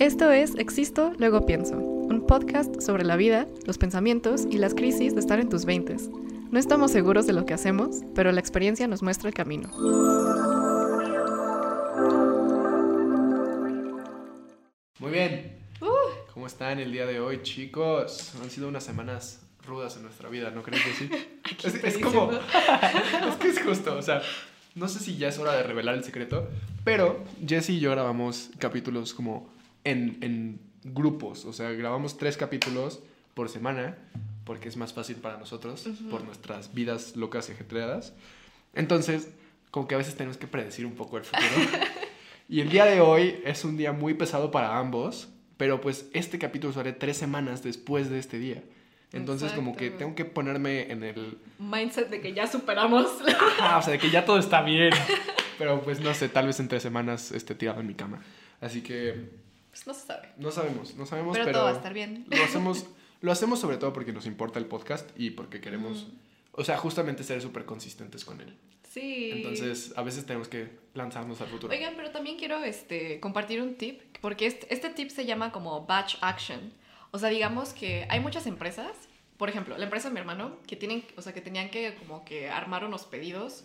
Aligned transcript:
Esto 0.00 0.30
es 0.30 0.54
Existo, 0.54 1.12
luego 1.18 1.44
pienso, 1.44 1.76
un 1.76 2.24
podcast 2.26 2.80
sobre 2.80 3.04
la 3.04 3.16
vida, 3.16 3.46
los 3.66 3.76
pensamientos 3.76 4.46
y 4.50 4.56
las 4.56 4.72
crisis 4.72 5.12
de 5.12 5.20
estar 5.20 5.38
en 5.40 5.50
tus 5.50 5.66
veintes. 5.66 6.08
No 6.50 6.58
estamos 6.58 6.90
seguros 6.90 7.26
de 7.26 7.34
lo 7.34 7.44
que 7.44 7.52
hacemos, 7.52 7.98
pero 8.14 8.32
la 8.32 8.40
experiencia 8.40 8.88
nos 8.88 9.02
muestra 9.02 9.28
el 9.28 9.34
camino. 9.34 9.68
Muy 14.98 15.12
bien. 15.12 15.58
¿Cómo 16.32 16.46
están 16.46 16.78
el 16.78 16.92
día 16.92 17.04
de 17.04 17.20
hoy, 17.20 17.42
chicos? 17.42 18.32
Han 18.42 18.48
sido 18.48 18.68
unas 18.68 18.84
semanas 18.84 19.42
rudas 19.66 19.96
en 19.96 20.04
nuestra 20.04 20.30
vida, 20.30 20.50
¿no 20.50 20.62
creen 20.62 20.82
que 20.82 20.92
sí? 20.94 21.10
es, 21.62 21.74
es 21.74 21.98
como... 21.98 22.30
es 23.28 23.36
que 23.36 23.48
es 23.48 23.62
justo, 23.62 23.98
o 23.98 24.02
sea, 24.02 24.22
no 24.74 24.88
sé 24.88 24.98
si 24.98 25.18
ya 25.18 25.28
es 25.28 25.38
hora 25.38 25.52
de 25.52 25.62
revelar 25.62 25.94
el 25.94 26.04
secreto, 26.04 26.48
pero 26.84 27.22
Jesse 27.46 27.68
y 27.68 27.80
yo 27.80 27.90
grabamos 27.90 28.48
capítulos 28.58 29.12
como 29.12 29.59
en, 29.84 30.18
en 30.20 30.60
grupos, 30.84 31.44
o 31.44 31.52
sea, 31.52 31.70
grabamos 31.70 32.16
tres 32.16 32.36
capítulos 32.36 33.00
por 33.34 33.48
semana, 33.48 33.96
porque 34.44 34.68
es 34.68 34.76
más 34.76 34.92
fácil 34.92 35.16
para 35.16 35.38
nosotros, 35.38 35.88
por 36.10 36.24
nuestras 36.24 36.74
vidas 36.74 37.16
locas 37.16 37.48
y 37.48 37.52
ajetreadas. 37.52 38.14
Entonces, 38.74 39.28
como 39.70 39.86
que 39.86 39.94
a 39.94 39.98
veces 39.98 40.16
tenemos 40.16 40.36
que 40.36 40.46
predecir 40.46 40.86
un 40.86 40.94
poco 40.94 41.18
el 41.18 41.24
futuro. 41.24 41.48
y 42.48 42.60
el 42.60 42.68
día 42.68 42.84
de 42.84 43.00
hoy 43.00 43.40
es 43.44 43.64
un 43.64 43.76
día 43.76 43.92
muy 43.92 44.14
pesado 44.14 44.50
para 44.50 44.78
ambos, 44.78 45.28
pero 45.56 45.80
pues 45.80 46.08
este 46.12 46.38
capítulo 46.38 46.72
sale 46.72 46.92
tres 46.92 47.16
semanas 47.16 47.62
después 47.62 48.10
de 48.10 48.18
este 48.18 48.38
día. 48.38 48.62
Entonces 49.12 49.52
como 49.52 49.76
que 49.76 49.90
tengo 49.90 50.14
que 50.14 50.24
ponerme 50.24 50.90
en 50.90 51.02
el... 51.02 51.38
Mindset 51.58 52.10
de 52.10 52.20
que 52.20 52.32
ya 52.32 52.46
superamos. 52.46 53.06
Ajá, 53.58 53.78
o 53.78 53.82
sea, 53.82 53.92
de 53.92 53.98
que 53.98 54.10
ya 54.10 54.24
todo 54.24 54.38
está 54.38 54.62
bien. 54.62 54.92
Pero 55.58 55.82
pues 55.82 56.00
no 56.00 56.14
sé, 56.14 56.28
tal 56.28 56.46
vez 56.46 56.60
en 56.60 56.68
tres 56.68 56.82
semanas 56.82 57.32
esté 57.32 57.54
tirado 57.54 57.80
en 57.80 57.86
mi 57.86 57.94
cama. 57.94 58.22
Así 58.60 58.82
que... 58.82 59.30
Pues 59.70 59.86
no 59.86 59.94
se 59.94 60.06
sabe. 60.06 60.28
No 60.36 60.50
sabemos, 60.50 60.94
no 60.96 61.06
sabemos, 61.06 61.32
pero... 61.32 61.46
pero 61.46 61.58
todo 61.58 61.66
va 61.66 61.72
a 61.72 61.76
estar 61.76 61.94
bien. 61.94 62.26
Lo 62.28 62.42
hacemos, 62.42 62.86
lo 63.20 63.32
hacemos 63.32 63.60
sobre 63.60 63.76
todo 63.76 63.92
porque 63.92 64.12
nos 64.12 64.26
importa 64.26 64.58
el 64.58 64.66
podcast 64.66 65.08
y 65.16 65.30
porque 65.30 65.60
queremos... 65.60 66.08
O 66.52 66.64
sea, 66.64 66.76
justamente 66.76 67.22
ser 67.22 67.40
súper 67.40 67.64
consistentes 67.64 68.24
con 68.24 68.40
él. 68.40 68.56
Sí. 68.90 69.30
Entonces, 69.34 69.92
a 69.96 70.02
veces 70.02 70.26
tenemos 70.26 70.48
que 70.48 70.68
lanzarnos 70.94 71.40
al 71.40 71.46
futuro. 71.46 71.72
Oigan, 71.72 71.94
pero 71.96 72.10
también 72.10 72.36
quiero 72.36 72.62
este, 72.64 73.20
compartir 73.20 73.62
un 73.62 73.76
tip, 73.76 74.00
porque 74.20 74.46
este, 74.46 74.72
este 74.74 74.90
tip 74.90 75.10
se 75.10 75.24
llama 75.24 75.52
como 75.52 75.86
batch 75.86 76.16
action. 76.20 76.72
O 77.12 77.18
sea, 77.18 77.28
digamos 77.28 77.72
que 77.72 78.06
hay 78.10 78.18
muchas 78.18 78.46
empresas, 78.46 78.90
por 79.36 79.48
ejemplo, 79.48 79.78
la 79.78 79.84
empresa 79.84 80.08
de 80.08 80.14
mi 80.14 80.20
hermano, 80.20 80.56
que 80.66 80.74
tienen, 80.74 81.04
o 81.16 81.22
sea, 81.22 81.32
que 81.32 81.40
tenían 81.40 81.70
que 81.70 81.94
como 81.94 82.24
que 82.24 82.50
armar 82.50 82.84
unos 82.84 83.04
pedidos, 83.04 83.64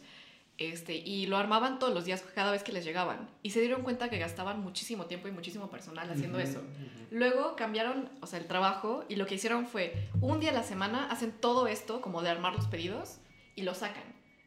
este, 0.57 0.95
y 0.95 1.25
lo 1.25 1.37
armaban 1.37 1.79
todos 1.79 1.93
los 1.93 2.05
días 2.05 2.23
cada 2.33 2.51
vez 2.51 2.63
que 2.63 2.71
les 2.71 2.85
llegaban. 2.85 3.29
Y 3.43 3.49
se 3.49 3.59
dieron 3.59 3.81
cuenta 3.81 4.09
que 4.09 4.17
gastaban 4.17 4.61
muchísimo 4.61 5.05
tiempo 5.05 5.27
y 5.27 5.31
muchísimo 5.31 5.69
personal 5.69 6.09
haciendo 6.09 6.39
eso. 6.39 6.61
Luego 7.11 7.55
cambiaron, 7.55 8.09
o 8.21 8.27
sea, 8.27 8.39
el 8.39 8.47
trabajo 8.47 9.03
y 9.09 9.17
lo 9.17 9.25
que 9.25 9.35
hicieron 9.35 9.67
fue 9.67 10.09
un 10.21 10.39
día 10.39 10.51
a 10.51 10.53
la 10.53 10.63
semana 10.63 11.07
hacen 11.09 11.33
todo 11.33 11.67
esto 11.67 12.01
como 12.01 12.21
de 12.21 12.29
armar 12.29 12.55
los 12.55 12.67
pedidos 12.67 13.17
y 13.55 13.63
lo 13.63 13.73
sacan. 13.73 14.03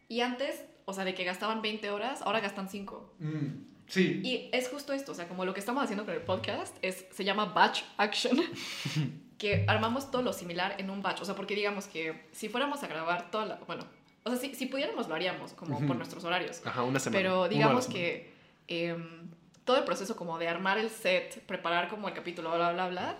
Y 0.08 0.22
antes, 0.22 0.64
o 0.86 0.94
sea, 0.94 1.04
de 1.04 1.14
que 1.14 1.24
gastaban 1.24 1.60
20 1.60 1.90
horas, 1.90 2.22
ahora 2.22 2.40
gastan 2.40 2.70
5. 2.70 3.14
Mm, 3.18 3.46
sí. 3.86 4.20
Y 4.24 4.48
es 4.52 4.68
justo 4.68 4.94
esto, 4.94 5.12
o 5.12 5.14
sea, 5.14 5.28
como 5.28 5.44
lo 5.44 5.52
que 5.52 5.60
estamos 5.60 5.84
haciendo 5.84 6.06
con 6.06 6.14
el 6.14 6.22
podcast 6.22 6.74
es 6.80 7.04
se 7.10 7.24
llama 7.24 7.46
batch 7.46 7.82
action, 7.98 8.40
que 9.38 9.66
armamos 9.68 10.10
todo 10.10 10.22
lo 10.22 10.32
similar 10.32 10.76
en 10.78 10.88
un 10.88 11.02
batch, 11.02 11.20
o 11.20 11.24
sea, 11.26 11.34
porque 11.34 11.54
digamos 11.54 11.86
que 11.86 12.26
si 12.32 12.48
fuéramos 12.48 12.82
a 12.82 12.86
grabar 12.86 13.30
toda 13.30 13.44
la, 13.44 13.56
bueno, 13.66 13.84
o 14.24 14.30
sea, 14.30 14.38
si, 14.38 14.54
si 14.54 14.66
pudiéramos 14.66 15.08
lo 15.08 15.14
haríamos 15.14 15.52
como 15.52 15.76
Ujú. 15.76 15.86
por 15.86 15.96
nuestros 15.96 16.24
horarios, 16.24 16.60
Ajá, 16.66 16.82
una 16.82 16.98
semana. 17.00 17.18
pero 17.22 17.48
digamos 17.48 17.84
semana. 17.84 18.00
que 18.00 18.32
em, 18.68 19.28
todo 19.64 19.76
el 19.78 19.84
proceso 19.84 20.16
como 20.16 20.38
de 20.38 20.48
armar 20.48 20.78
el 20.78 20.90
set, 20.90 21.42
preparar 21.46 21.88
como 21.88 22.08
el 22.08 22.14
capítulo, 22.14 22.50
bla, 22.54 22.72
bla, 22.72 22.88
bla, 22.88 23.16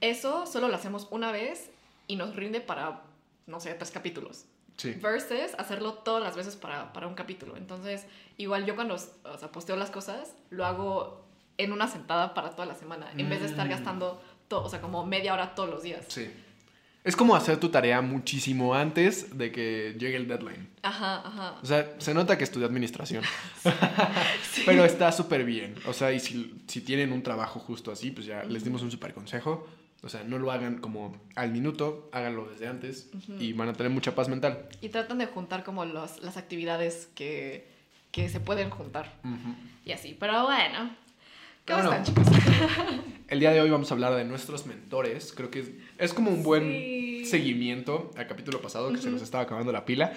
eso 0.00 0.46
solo 0.46 0.68
lo 0.68 0.74
hacemos 0.74 1.06
una 1.10 1.32
vez 1.32 1.70
y 2.06 2.16
nos 2.16 2.36
rinde 2.36 2.60
para, 2.60 3.02
no 3.46 3.60
sé, 3.60 3.72
tres 3.74 3.90
capítulos. 3.90 4.44
Sí. 4.76 4.92
Versus 4.92 5.54
hacerlo 5.58 5.94
todas 5.94 6.22
las 6.22 6.36
veces 6.36 6.54
para, 6.56 6.92
para 6.92 7.06
un 7.06 7.14
capítulo. 7.14 7.56
Entonces, 7.56 8.06
igual 8.36 8.66
yo 8.66 8.74
cuando 8.74 8.94
o 8.94 9.38
sea, 9.38 9.50
posteo 9.50 9.76
las 9.76 9.90
cosas, 9.90 10.34
lo 10.50 10.66
hago 10.66 11.24
en 11.56 11.72
una 11.72 11.88
sentada 11.88 12.34
para 12.34 12.50
toda 12.50 12.66
la 12.66 12.74
semana, 12.74 13.10
en 13.16 13.28
vez 13.30 13.40
de 13.40 13.46
estar 13.46 13.66
Mm. 13.66 13.70
gastando, 13.70 14.22
to- 14.48 14.62
o 14.62 14.68
sea, 14.68 14.82
como 14.82 15.06
media 15.06 15.32
hora 15.32 15.54
todos 15.54 15.70
los 15.70 15.82
días. 15.82 16.04
Sí. 16.08 16.30
Es 17.06 17.14
como 17.14 17.36
hacer 17.36 17.58
tu 17.58 17.68
tarea 17.68 18.02
muchísimo 18.02 18.74
antes 18.74 19.38
de 19.38 19.52
que 19.52 19.94
llegue 19.98 20.16
el 20.16 20.26
deadline. 20.26 20.68
Ajá, 20.82 21.22
ajá. 21.24 21.54
O 21.62 21.64
sea, 21.64 21.94
se 21.98 22.12
nota 22.12 22.36
que 22.36 22.42
estudió 22.44 22.66
administración. 22.66 23.22
Pero 24.66 24.84
está 24.84 25.12
súper 25.12 25.44
bien. 25.44 25.76
O 25.86 25.92
sea, 25.92 26.12
y 26.12 26.18
si, 26.20 26.54
si 26.66 26.80
tienen 26.80 27.12
un 27.12 27.22
trabajo 27.22 27.60
justo 27.60 27.92
así, 27.92 28.10
pues 28.10 28.26
ya 28.26 28.42
les 28.44 28.64
dimos 28.64 28.82
un 28.82 28.90
súper 28.90 29.14
consejo. 29.14 29.68
O 30.02 30.08
sea, 30.08 30.24
no 30.24 30.38
lo 30.38 30.50
hagan 30.50 30.78
como 30.78 31.16
al 31.36 31.52
minuto, 31.52 32.10
háganlo 32.12 32.48
desde 32.50 32.66
antes 32.68 33.08
y 33.38 33.52
van 33.52 33.68
a 33.68 33.72
tener 33.72 33.90
mucha 33.90 34.14
paz 34.14 34.28
mental. 34.28 34.68
Y 34.80 34.88
tratan 34.88 35.18
de 35.18 35.26
juntar 35.26 35.64
como 35.64 35.84
los, 35.84 36.20
las 36.22 36.36
actividades 36.36 37.08
que, 37.14 37.68
que 38.10 38.28
se 38.28 38.40
pueden 38.40 38.68
juntar. 38.70 39.14
Ujú. 39.24 39.54
Y 39.84 39.92
así. 39.92 40.16
Pero 40.18 40.42
bueno. 40.44 40.90
¿Cómo 41.66 41.82
Bueno. 41.82 42.02
están, 42.02 42.04
chicos? 42.04 42.26
El 43.28 43.40
día 43.40 43.50
de 43.50 43.60
hoy 43.60 43.70
vamos 43.70 43.90
a 43.90 43.94
hablar 43.94 44.14
de 44.14 44.24
nuestros 44.24 44.66
mentores. 44.66 45.32
Creo 45.36 45.50
que 45.50 45.80
es, 45.98 46.14
como 46.14 46.30
un 46.30 46.42
buen 46.42 46.64
Sí. 46.64 47.24
seguimiento 47.26 48.10
al 48.16 48.26
capítulo 48.26 48.60
pasado, 48.62 48.92
que 48.92 48.98
se 48.98 49.10
nos 49.10 49.22
estaba 49.22 49.44
acabando 49.44 49.72
la 49.72 49.84
pila. 49.84 50.12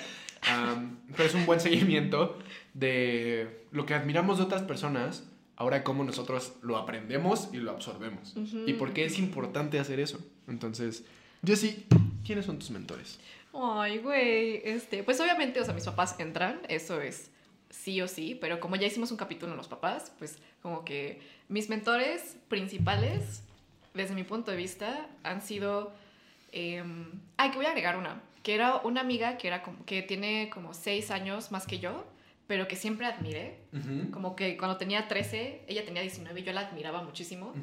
Pero 1.15 1.23
es 1.27 1.33
un 1.35 1.45
buen 1.45 1.59
seguimiento 1.59 2.37
de 2.73 3.65
lo 3.71 3.85
que 3.85 3.93
admiramos 3.93 4.37
de 4.37 4.43
otras 4.45 4.61
personas, 4.63 5.23
ahora 5.55 5.83
cómo 5.83 6.03
nosotros 6.03 6.53
lo 6.61 6.77
aprendemos 6.77 7.49
y 7.51 7.57
lo 7.57 7.71
absorbemos. 7.71 8.35
Y 8.65 8.73
por 8.73 8.93
qué 8.93 9.05
es 9.05 9.19
importante 9.19 9.79
hacer 9.79 9.99
eso. 9.99 10.19
Entonces, 10.47 11.03
Jessy, 11.45 11.85
¿quiénes 12.25 12.45
son 12.45 12.59
tus 12.59 12.69
mentores? 12.71 13.19
Ay, 13.53 13.97
güey. 13.97 14.61
Este, 14.63 15.03
pues 15.03 15.19
obviamente, 15.19 15.59
o 15.59 15.65
sea, 15.65 15.73
mis 15.73 15.83
papás 15.85 16.15
entran, 16.19 16.59
eso 16.69 17.01
es 17.01 17.31
sí 17.69 18.01
o 18.01 18.07
sí, 18.07 18.37
pero 18.39 18.59
como 18.59 18.75
ya 18.75 18.87
hicimos 18.87 19.11
un 19.11 19.17
capítulo 19.17 19.51
en 19.51 19.57
los 19.57 19.67
papás, 19.67 20.11
pues 20.17 20.37
como 20.61 20.83
que 20.85 21.21
mis 21.49 21.69
mentores 21.69 22.35
principales, 22.47 23.43
desde 23.93 24.13
mi 24.15 24.23
punto 24.23 24.51
de 24.51 24.57
vista, 24.57 25.07
han 25.23 25.41
sido... 25.41 25.93
em, 26.51 27.11
ay, 27.37 27.51
que 27.51 27.57
voy 27.57 27.65
a 27.65 27.69
agregar 27.69 27.97
una, 27.97 28.21
que 28.43 28.53
era 28.55 28.77
una 28.77 29.01
amiga 29.01 29.37
que, 29.37 29.47
era 29.47 29.61
como, 29.63 29.85
que 29.85 30.01
tiene 30.01 30.49
como 30.53 30.73
seis 30.73 31.11
años 31.11 31.51
más 31.51 31.65
que 31.67 31.79
yo, 31.79 32.05
pero 32.47 32.67
que 32.67 32.75
siempre 32.75 33.05
admiré. 33.05 33.59
Como 34.11 34.35
que 34.35 34.57
cuando 34.57 34.77
tenía 34.77 35.07
13, 35.07 35.65
ella 35.67 35.85
tenía 35.85 36.01
19 36.01 36.39
y 36.39 36.43
yo 36.43 36.51
la 36.51 36.61
admiraba 36.61 37.03
muchísimo. 37.03 37.53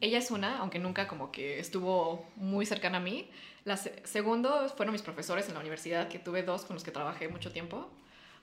Ella 0.00 0.18
es 0.18 0.30
una, 0.30 0.58
aunque 0.58 0.78
nunca 0.78 1.08
como 1.08 1.32
que 1.32 1.58
estuvo 1.58 2.24
muy 2.36 2.64
cercana 2.64 2.98
a 2.98 3.00
mí. 3.00 3.28
La 3.64 3.76
se- 3.76 4.00
segundo 4.06 4.68
fueron 4.76 4.92
mis 4.92 5.02
profesores 5.02 5.48
en 5.48 5.54
la 5.54 5.60
universidad, 5.60 6.06
que 6.06 6.20
tuve 6.20 6.44
dos 6.44 6.62
con 6.64 6.74
los 6.74 6.84
que 6.84 6.92
trabajé 6.92 7.26
mucho 7.28 7.50
tiempo. 7.50 7.90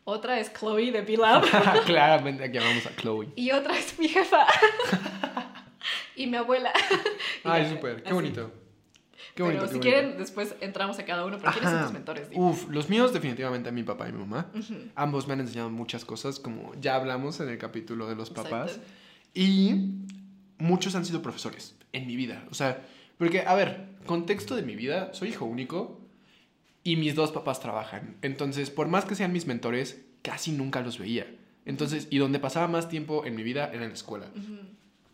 Otra 0.04 0.38
es 0.42 0.52
Chloe 0.52 0.92
de 0.92 1.02
B-Lab 1.04 1.46
Claramente 1.86 2.44
aquí 2.44 2.58
llamamos 2.60 2.86
a 2.86 2.94
Chloe. 2.98 3.30
y 3.38 3.52
otra 3.52 3.78
es 3.78 3.98
mi 3.98 4.10
jefa. 4.10 4.46
y 6.16 6.28
mi 6.28 6.38
abuela. 6.38 6.72
Y 7.46 7.48
Ay, 7.50 7.70
súper, 7.70 7.98
qué 8.04 8.06
así. 8.10 8.14
bonito. 8.14 8.52
Qué 9.36 9.44
Pero 9.44 9.46
bonito. 9.48 9.68
si 9.68 9.74
qué 9.76 9.80
quieren, 9.80 10.02
bonito. 10.06 10.20
después 10.22 10.56
entramos 10.62 11.00
a 11.00 11.06
cada 11.06 11.26
uno. 11.26 11.38
Pero 11.40 11.52
¿quiénes 11.54 11.70
son 11.72 11.84
tus 11.84 11.94
mentores? 11.94 12.30
Di? 12.30 12.36
Uf, 12.38 12.70
los 12.70 12.90
míos 12.90 13.14
definitivamente 13.14 13.72
mi 13.72 13.84
papá 13.84 14.08
y 14.10 14.12
mi 14.12 14.20
mamá. 14.20 14.50
Ujú. 14.54 14.76
Ambos 14.96 15.28
me 15.28 15.34
han 15.34 15.40
enseñado 15.42 15.70
muchas 15.70 16.06
cosas, 16.06 16.40
como 16.40 16.72
ya 16.80 16.96
hablamos 16.96 17.40
en 17.40 17.50
el 17.50 17.58
capítulo 17.58 18.08
de 18.08 18.16
los 18.16 18.30
papás. 18.30 18.72
Exacto. 18.74 18.92
Y 19.34 19.76
muchos 20.60 20.96
han 20.96 21.06
sido 21.06 21.22
profesores 21.22 21.76
en 21.94 22.06
mi 22.08 22.16
vida. 22.16 22.46
O 22.52 22.54
sea, 22.54 22.86
porque, 23.18 23.42
a 23.42 23.56
ver, 23.56 23.88
contexto 24.06 24.56
de 24.56 24.62
mi 24.62 24.76
vida, 24.76 25.10
soy 25.14 25.30
hijo 25.30 25.46
único 25.46 26.00
y 26.84 26.96
mis 26.98 27.16
dos 27.16 27.32
papás 27.32 27.60
trabajan. 27.60 28.18
Entonces, 28.22 28.70
por 28.70 28.88
más 28.88 29.06
que 29.06 29.16
sean 29.16 29.34
mis 29.34 29.48
mentores, 29.48 30.02
casi 30.22 30.52
nunca 30.52 30.82
los 30.82 31.00
veía. 31.00 31.28
Entonces, 31.66 32.08
y 32.12 32.18
donde 32.20 32.40
pasaba 32.40 32.68
más 32.68 32.88
tiempo 32.90 33.26
en 33.26 33.36
mi 33.36 33.44
vida 33.44 33.66
era 33.74 33.84
en 33.84 33.90
la 33.90 33.96
escuela. 33.96 34.28
Ujú. 34.36 34.60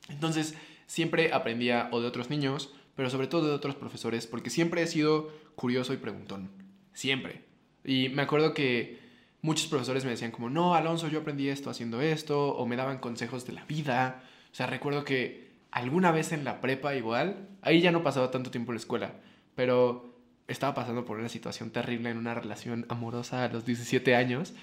Entonces, 0.09 0.55
siempre 0.89 1.31
aprendía 1.33 1.87
o 1.91 2.01
de 2.01 2.07
otros 2.07 2.31
niños, 2.31 2.73
pero 2.95 3.11
sobre 3.11 3.27
todo 3.27 3.47
de 3.47 3.53
otros 3.53 3.75
profesores, 3.75 4.25
porque 4.25 4.49
siempre 4.49 4.81
he 4.81 4.87
sido 4.87 5.31
curioso 5.55 5.93
y 5.93 5.97
preguntón. 5.97 6.49
Siempre. 6.93 7.43
Y 7.85 8.09
me 8.09 8.23
acuerdo 8.23 8.55
que 8.55 8.99
muchos 9.43 9.67
profesores 9.67 10.03
me 10.03 10.09
decían 10.09 10.31
como, 10.31 10.49
no, 10.49 10.73
Alonso, 10.73 11.07
yo 11.07 11.19
aprendí 11.19 11.47
esto 11.47 11.69
haciendo 11.69 12.01
esto, 12.01 12.55
o 12.55 12.65
me 12.65 12.75
daban 12.75 12.97
consejos 12.97 13.45
de 13.45 13.53
la 13.53 13.65
vida. 13.65 14.23
O 14.51 14.55
sea, 14.55 14.65
recuerdo 14.65 15.05
que 15.05 15.51
alguna 15.69 16.11
vez 16.11 16.31
en 16.31 16.43
la 16.43 16.59
prepa 16.59 16.95
igual, 16.95 17.47
ahí 17.61 17.81
ya 17.81 17.91
no 17.91 18.01
pasaba 18.01 18.31
tanto 18.31 18.49
tiempo 18.49 18.71
en 18.71 18.77
la 18.77 18.81
escuela, 18.81 19.13
pero 19.53 20.17
estaba 20.47 20.73
pasando 20.73 21.05
por 21.05 21.19
una 21.19 21.29
situación 21.29 21.69
terrible 21.69 22.09
en 22.09 22.17
una 22.17 22.33
relación 22.33 22.87
amorosa 22.89 23.43
a 23.43 23.49
los 23.49 23.63
17 23.63 24.15
años, 24.15 24.55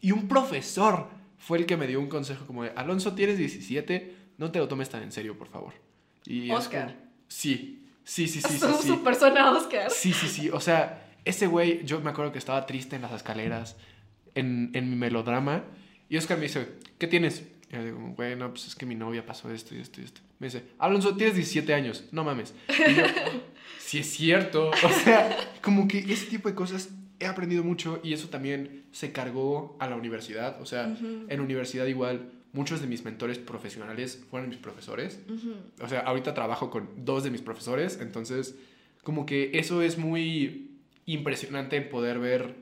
y 0.00 0.12
un 0.12 0.28
profesor 0.28 1.08
fue 1.38 1.58
el 1.58 1.66
que 1.66 1.76
me 1.76 1.88
dio 1.88 1.98
un 1.98 2.08
consejo 2.08 2.46
como 2.46 2.62
de, 2.62 2.70
Alonso, 2.76 3.14
tienes 3.16 3.36
17, 3.36 4.21
no 4.42 4.50
te 4.50 4.58
lo 4.58 4.68
tomes 4.68 4.88
tan 4.90 5.02
en 5.02 5.12
serio, 5.12 5.36
por 5.38 5.48
favor. 5.48 5.72
Y 6.26 6.50
es 6.50 6.56
Oscar. 6.56 6.86
como- 6.94 6.98
sí, 7.28 7.84
sí, 8.04 8.28
sí, 8.28 8.40
sí, 8.40 8.48
sí. 8.48 8.58
Su- 8.58 8.82
sí. 8.82 9.00
persona 9.02 9.50
Oscar. 9.52 9.90
Sí, 9.90 10.12
sí, 10.12 10.28
sí. 10.28 10.50
O 10.50 10.60
sea, 10.60 11.08
ese 11.24 11.46
güey, 11.46 11.84
yo 11.84 12.00
me 12.00 12.10
acuerdo 12.10 12.32
que 12.32 12.38
estaba 12.38 12.66
triste 12.66 12.96
en 12.96 13.02
las 13.02 13.12
escaleras, 13.12 13.76
en, 14.34 14.70
en 14.74 14.90
mi 14.90 14.96
melodrama. 14.96 15.64
Y 16.08 16.16
Oscar 16.16 16.36
me 16.38 16.44
dice, 16.44 16.68
¿qué 16.98 17.06
tienes? 17.06 17.44
Y 17.70 17.74
yo 17.76 17.84
digo, 17.84 17.98
bueno, 18.16 18.50
pues 18.50 18.66
es 18.66 18.74
que 18.74 18.84
mi 18.84 18.94
novia 18.94 19.24
pasó 19.24 19.50
esto 19.50 19.74
y 19.74 19.78
esto 19.80 20.00
y 20.00 20.04
esto. 20.04 20.20
Me 20.38 20.48
dice, 20.48 20.64
Alonso, 20.78 21.16
tienes 21.16 21.36
17 21.36 21.72
años, 21.72 22.04
no 22.12 22.24
mames. 22.24 22.52
Y 22.68 22.94
yo, 22.94 23.04
sí 23.78 23.98
es 24.00 24.10
cierto. 24.10 24.70
O 24.70 24.88
sea, 25.04 25.36
como 25.62 25.86
que 25.88 25.98
ese 26.00 26.26
tipo 26.26 26.48
de 26.48 26.54
cosas 26.54 26.90
he 27.20 27.26
aprendido 27.26 27.62
mucho 27.62 28.00
y 28.02 28.12
eso 28.12 28.28
también 28.28 28.84
se 28.90 29.12
cargó 29.12 29.76
a 29.80 29.88
la 29.88 29.94
universidad. 29.96 30.60
O 30.60 30.66
sea, 30.66 30.94
en 31.28 31.40
universidad 31.40 31.86
igual 31.86 32.32
muchos 32.52 32.80
de 32.80 32.86
mis 32.86 33.04
mentores 33.04 33.38
profesionales 33.38 34.24
fueron 34.30 34.48
mis 34.48 34.58
profesores. 34.58 35.20
O 35.80 35.88
sea, 35.88 36.00
ahorita 36.00 36.34
trabajo 36.34 36.70
con 36.70 37.04
dos 37.04 37.24
de 37.24 37.30
mis 37.30 37.42
profesores, 37.42 37.98
entonces 38.00 38.56
como 39.02 39.26
que 39.26 39.50
eso 39.54 39.82
es 39.82 39.98
muy 39.98 40.78
impresionante 41.06 41.76
en 41.76 41.88
poder 41.88 42.18
ver 42.18 42.56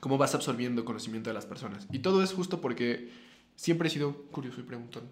cómo 0.00 0.18
vas 0.18 0.34
absorbiendo 0.34 0.84
conocimiento 0.84 1.30
de 1.30 1.34
las 1.34 1.46
personas. 1.46 1.86
Y 1.92 2.00
todo 2.00 2.22
es 2.22 2.32
justo 2.32 2.60
porque 2.60 3.10
siempre 3.54 3.88
he 3.88 3.90
sido 3.90 4.14
curioso 4.32 4.60
y 4.60 4.64
preguntón. 4.64 5.04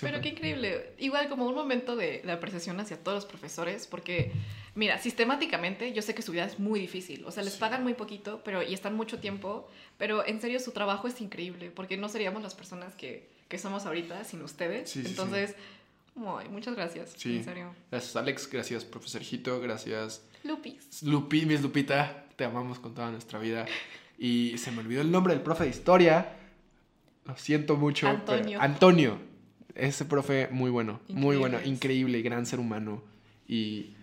Pero 0.00 0.20
qué 0.20 0.30
increíble. 0.30 0.92
Igual 0.98 1.28
como 1.28 1.46
un 1.46 1.54
momento 1.54 1.96
de, 1.96 2.22
de, 2.24 2.32
apreciación 2.32 2.80
hacia 2.80 2.96
todos 2.96 3.16
los 3.16 3.26
profesores, 3.26 3.86
porque, 3.86 4.32
mira, 4.74 4.98
sistemáticamente 4.98 5.92
yo 5.92 6.02
sé 6.02 6.14
que 6.14 6.22
su 6.22 6.32
vida 6.32 6.44
es 6.44 6.58
muy 6.58 6.80
difícil. 6.80 7.24
O 7.26 7.30
sea, 7.30 7.42
les 7.42 7.54
pagan 7.56 7.82
muy 7.82 7.94
poquito 7.94 8.42
pero, 8.44 8.62
y 8.62 8.74
están 8.74 8.94
mucho 8.96 9.18
tiempo, 9.18 9.68
pero 9.98 10.26
en 10.26 10.40
serio 10.40 10.58
su 10.58 10.72
trabajo 10.72 11.06
es 11.06 11.20
increíble, 11.20 11.70
porque 11.70 11.96
no 11.96 12.08
seríamos 12.08 12.42
las 12.42 12.54
personas 12.54 12.94
que, 12.94 13.28
que 13.48 13.58
somos 13.58 13.86
ahorita 13.86 14.24
sin 14.24 14.42
ustedes. 14.42 14.96
Entonces, 14.96 15.54
muchas 16.14 16.74
gracias. 16.74 17.14
Sí. 17.16 17.36
En 17.36 17.44
serio. 17.44 17.74
Gracias, 17.90 18.16
Alex. 18.16 18.50
Gracias, 18.50 18.84
profesor 18.84 19.22
Jito. 19.22 19.60
Gracias. 19.60 20.24
Lupis. 20.42 21.02
Lupi, 21.02 21.46
Miss 21.46 21.62
Lupita. 21.62 22.26
Te 22.36 22.44
amamos 22.44 22.78
con 22.78 22.94
toda 22.94 23.10
nuestra 23.10 23.38
vida. 23.38 23.66
Y 24.18 24.58
se 24.58 24.70
me 24.70 24.80
olvidó 24.80 25.00
el 25.00 25.10
nombre 25.10 25.34
del 25.34 25.42
profe 25.42 25.64
de 25.64 25.70
historia. 25.70 26.36
Lo 27.24 27.36
siento 27.36 27.76
mucho. 27.76 28.08
Antonio. 28.08 28.60
Antonio. 28.60 29.33
Ese 29.74 30.04
profe 30.04 30.48
muy 30.50 30.70
bueno. 30.70 31.00
Muy 31.08 31.36
bueno. 31.36 31.58
Increíble. 31.64 32.22
Gran 32.22 32.46
ser 32.46 32.60
humano. 32.60 33.02
Y 33.48 33.94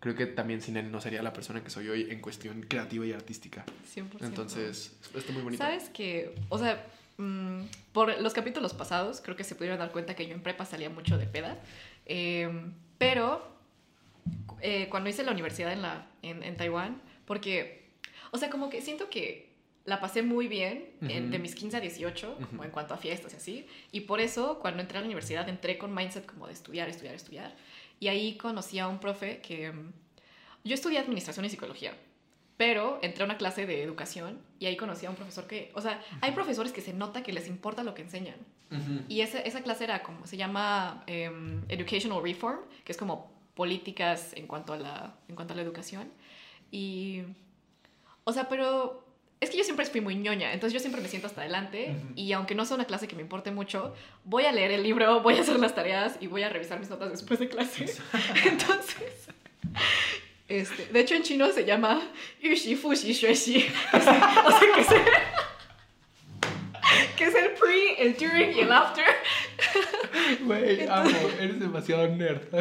creo 0.00 0.14
que 0.14 0.26
también 0.26 0.60
sin 0.62 0.76
él 0.76 0.90
no 0.90 1.00
sería 1.00 1.22
la 1.22 1.32
persona 1.32 1.62
que 1.62 1.70
soy 1.70 1.88
hoy 1.88 2.08
en 2.10 2.20
cuestión 2.20 2.62
creativa 2.62 3.06
y 3.06 3.12
artística. 3.12 3.64
100%. 3.94 4.24
Entonces, 4.24 4.96
esto 5.14 5.32
muy 5.32 5.42
bonito. 5.42 5.62
Sabes 5.62 5.88
que, 5.90 6.34
o 6.48 6.58
sea, 6.58 6.86
mm, 7.18 7.62
por 7.92 8.20
los 8.20 8.32
capítulos 8.32 8.74
pasados, 8.74 9.20
creo 9.20 9.36
que 9.36 9.44
se 9.44 9.54
pudieron 9.54 9.78
dar 9.78 9.92
cuenta 9.92 10.14
que 10.14 10.26
yo 10.26 10.34
en 10.34 10.42
prepa 10.42 10.64
salía 10.64 10.90
mucho 10.90 11.18
de 11.18 11.26
peda. 11.26 11.58
Em, 12.04 12.72
pero 12.98 13.46
eh, 14.60 14.88
cuando 14.90 15.08
hice 15.08 15.22
la 15.22 15.32
universidad 15.32 15.72
en, 15.72 15.82
la, 15.82 16.08
en, 16.22 16.42
en 16.42 16.56
Taiwán, 16.56 17.00
porque 17.26 17.86
o 18.36 18.38
sea, 18.38 18.50
como 18.50 18.68
que 18.68 18.82
siento 18.82 19.08
que 19.08 19.45
la 19.86 20.00
pasé 20.00 20.22
muy 20.22 20.48
bien 20.48 20.90
de 21.00 21.38
mis 21.38 21.54
15 21.54 21.76
a 21.76 21.80
18, 21.80 22.38
como 22.50 22.64
en 22.64 22.70
cuanto 22.70 22.92
a 22.92 22.96
fiestas 22.96 23.32
y 23.32 23.36
así. 23.36 23.66
Y 23.92 24.00
por 24.00 24.20
eso, 24.20 24.58
cuando 24.58 24.82
entré 24.82 24.98
a 24.98 25.00
la 25.00 25.06
universidad, 25.06 25.48
entré 25.48 25.78
con 25.78 25.94
mindset 25.94 26.26
como 26.26 26.46
de 26.46 26.52
estudiar, 26.52 26.88
estudiar, 26.88 27.14
estudiar. 27.14 27.54
Y 28.00 28.08
ahí 28.08 28.36
conocí 28.36 28.78
a 28.78 28.88
un 28.88 28.98
profe 28.98 29.40
que... 29.40 29.72
Mm, 29.72 29.92
yo 30.64 30.74
estudié 30.74 30.98
administración 30.98 31.46
y 31.46 31.48
psicología, 31.48 31.94
pero 32.56 32.98
entré 33.00 33.22
a 33.22 33.26
una 33.26 33.36
clase 33.36 33.66
de 33.66 33.82
educación 33.82 34.40
y 34.58 34.66
ahí 34.66 34.76
conocí 34.76 35.06
a 35.06 35.10
un 35.10 35.16
profesor 35.16 35.46
que... 35.46 35.70
O 35.74 35.80
sea, 35.80 36.02
hay 36.20 36.32
profesores 36.32 36.72
que 36.72 36.80
se 36.80 36.92
nota 36.92 37.22
que 37.22 37.32
les 37.32 37.46
importa 37.46 37.84
lo 37.84 37.94
que 37.94 38.02
enseñan. 38.02 38.36
Y 39.08 39.20
esa, 39.20 39.38
esa, 39.38 39.62
clase 39.62 39.84
era 39.84 40.02
como... 40.02 40.26
Se 40.26 40.36
llama 40.36 41.04
em, 41.06 41.62
Educational 41.68 42.20
Reform, 42.20 42.58
que 42.84 42.90
es 42.90 42.98
como 42.98 43.32
políticas 43.54 44.32
en 44.34 44.48
cuanto 44.48 44.72
a 44.72 44.78
la, 44.78 45.14
en 45.28 45.36
cuanto 45.36 45.52
a 45.52 45.56
la 45.56 45.62
educación. 45.62 46.10
Y 46.72 47.22
o 48.28 48.32
sea, 48.32 48.48
pero 48.48 49.05
es 49.40 49.50
que 49.50 49.58
yo 49.58 49.64
siempre 49.64 49.84
fui 49.86 50.00
muy 50.00 50.16
ñoña, 50.16 50.52
entonces 50.52 50.72
yo 50.72 50.80
siempre 50.80 51.00
me 51.02 51.08
siento 51.08 51.26
hasta 51.26 51.42
adelante 51.42 51.94
y 52.14 52.32
aunque 52.32 52.54
no 52.54 52.64
sea 52.64 52.76
una 52.76 52.86
clase 52.86 53.06
que 53.06 53.16
me 53.16 53.22
importe 53.22 53.50
mucho, 53.50 53.94
voy 54.24 54.46
a 54.46 54.52
leer 54.52 54.70
el 54.70 54.82
libro, 54.82 55.20
voy 55.20 55.36
a 55.36 55.42
hacer 55.42 55.58
las 55.58 55.74
tareas 55.74 56.16
y 56.20 56.26
voy 56.26 56.42
a 56.42 56.48
revisar 56.48 56.80
mis 56.80 56.88
notas 56.88 57.10
después 57.10 57.38
de 57.38 57.48
clase. 57.48 57.84
entonces, 58.46 59.28
este, 60.48 60.86
de 60.86 61.00
hecho 61.00 61.14
en 61.14 61.22
chino 61.22 61.52
se 61.52 61.66
llama 61.66 62.00
Yuxi 62.42 62.76
Fuxi 62.76 63.12
Xuexi, 63.12 63.66
o 63.92 64.00
sea, 64.00 64.42
que 64.74 64.80
es 64.80 64.90
el, 64.90 65.02
que 67.16 67.24
es 67.24 67.34
el 67.34 67.50
pre, 67.50 68.02
el 68.02 68.16
during 68.16 68.56
y 68.56 68.60
el 68.60 68.72
after. 68.72 69.04
Güey, 70.40 70.88
amo, 70.88 71.10
eres 71.38 71.60
demasiado 71.60 72.08
nerd. 72.08 72.42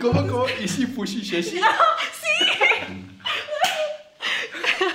¿Cómo, 0.00 0.26
cómo? 0.26 0.46
¿Ishi 0.60 0.86
Fuxi 0.86 1.22
Xuexi? 1.22 1.60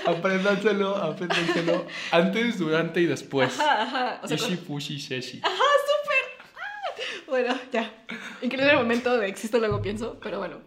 Apréndanselo, 0.06 0.96
apréndanselo. 0.96 1.86
Antes, 2.12 2.58
durante 2.58 3.02
y 3.02 3.06
después. 3.06 3.60
Ajá, 3.60 3.84
ajá. 3.84 4.20
O 4.24 4.28
sea, 4.28 4.38
Ishi, 4.38 4.58
fushi, 4.58 4.98
sheshi. 4.98 5.42
Ajá, 5.44 5.56
súper. 5.56 6.46
Ah. 6.56 7.24
Bueno, 7.28 7.60
ya. 7.72 7.94
Increíble 8.42 8.76
momento 8.76 9.18
de 9.18 9.28
existo, 9.28 9.60
luego 9.60 9.82
pienso, 9.82 10.20
pero 10.22 10.40
bueno. 10.40 10.60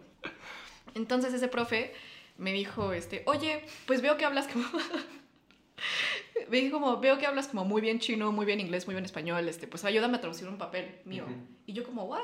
Entonces 0.93 1.33
ese 1.33 1.47
profe 1.47 1.93
me 2.37 2.53
dijo, 2.53 2.93
este, 2.93 3.23
oye, 3.25 3.63
pues 3.85 4.01
veo 4.01 4.17
que 4.17 4.25
hablas 4.25 4.47
como... 4.47 4.65
me 6.49 6.57
dijo 6.57 6.79
como, 6.79 6.99
veo 6.99 7.17
que 7.17 7.25
hablas 7.25 7.47
como 7.47 7.65
muy 7.65 7.81
bien 7.81 7.99
chino, 7.99 8.31
muy 8.31 8.45
bien 8.45 8.59
inglés, 8.59 8.85
muy 8.87 8.95
bien 8.95 9.05
español, 9.05 9.47
este, 9.47 9.67
pues 9.67 9.83
ayúdame 9.85 10.17
a 10.17 10.21
traducir 10.21 10.47
un 10.47 10.57
papel 10.57 10.99
mío. 11.05 11.25
Y 11.65 11.73
yo 11.73 11.83
como, 11.83 12.05
¿what? 12.05 12.21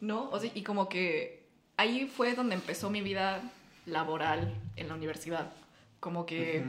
¿No? 0.00 0.30
O 0.30 0.38
sea, 0.38 0.50
y 0.54 0.62
como 0.62 0.88
que 0.88 1.48
ahí 1.76 2.06
fue 2.06 2.34
donde 2.34 2.54
empezó 2.54 2.90
mi 2.90 3.00
vida 3.00 3.42
laboral 3.86 4.54
en 4.76 4.88
la 4.88 4.94
universidad. 4.94 5.52
Como 6.00 6.26
que... 6.26 6.64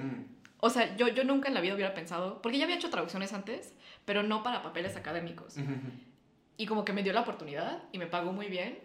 O 0.62 0.70
sea, 0.70 0.96
yo, 0.98 1.08
yo 1.08 1.24
nunca 1.24 1.48
en 1.48 1.54
la 1.54 1.62
vida 1.62 1.74
hubiera 1.74 1.94
pensado, 1.94 2.42
porque 2.42 2.58
ya 2.58 2.66
había 2.66 2.76
hecho 2.76 2.90
traducciones 2.90 3.32
antes, 3.32 3.74
pero 4.06 4.24
no 4.24 4.44
para 4.44 4.62
papeles 4.62 4.98
académicos. 4.98 5.56
Y 6.58 6.66
como 6.66 6.84
que 6.84 6.92
me 6.92 7.04
dio 7.04 7.14
la 7.14 7.22
oportunidad 7.22 7.84
y 7.92 7.98
me 7.98 8.08
pagó 8.08 8.34
muy 8.34 8.48
bien. 8.48 8.78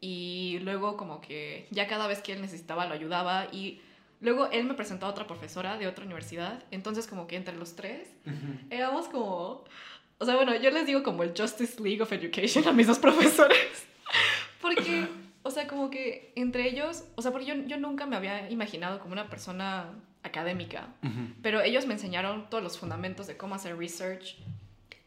Y 0.00 0.58
luego 0.62 0.96
como 0.96 1.20
que 1.20 1.68
ya 1.70 1.86
cada 1.86 2.08
vez 2.08 2.20
que 2.20 2.32
él 2.32 2.40
necesitaba 2.40 2.86
lo 2.86 2.94
ayudaba. 2.94 3.46
Y 3.52 3.80
luego 4.20 4.50
él 4.50 4.64
me 4.64 4.74
presentó 4.74 5.06
a 5.06 5.10
otra 5.10 5.26
profesora 5.26 5.78
de 5.78 5.86
otra 5.86 6.04
universidad. 6.04 6.64
Entonces 6.72 7.06
como 7.06 7.28
que 7.28 7.36
entre 7.36 7.56
los 7.56 7.76
tres 7.76 8.08
éramos 8.70 9.06
como... 9.06 9.64
O 10.18 10.24
sea, 10.24 10.34
bueno, 10.34 10.54
yo 10.56 10.70
les 10.70 10.86
digo 10.86 11.02
como 11.02 11.22
el 11.22 11.32
Justice 11.36 11.80
League 11.80 12.02
of 12.02 12.12
Education 12.12 12.66
a 12.66 12.72
mis 12.72 12.88
dos 12.88 12.98
profesores. 12.98 13.86
porque 14.60 15.06
o 15.42 15.50
sea, 15.50 15.66
como 15.66 15.90
que 15.90 16.32
entre 16.36 16.68
ellos, 16.68 17.04
o 17.16 17.22
sea, 17.22 17.32
porque 17.32 17.46
yo, 17.46 17.54
yo 17.66 17.78
nunca 17.78 18.06
me 18.06 18.16
había 18.16 18.50
imaginado 18.50 19.00
como 19.00 19.12
una 19.12 19.28
persona 19.28 19.92
académica, 20.22 20.88
pero 21.42 21.62
ellos 21.62 21.86
me 21.86 21.94
enseñaron 21.94 22.50
todos 22.50 22.62
los 22.62 22.78
fundamentos 22.78 23.26
de 23.26 23.36
cómo 23.36 23.54
hacer 23.54 23.76
research. 23.76 24.36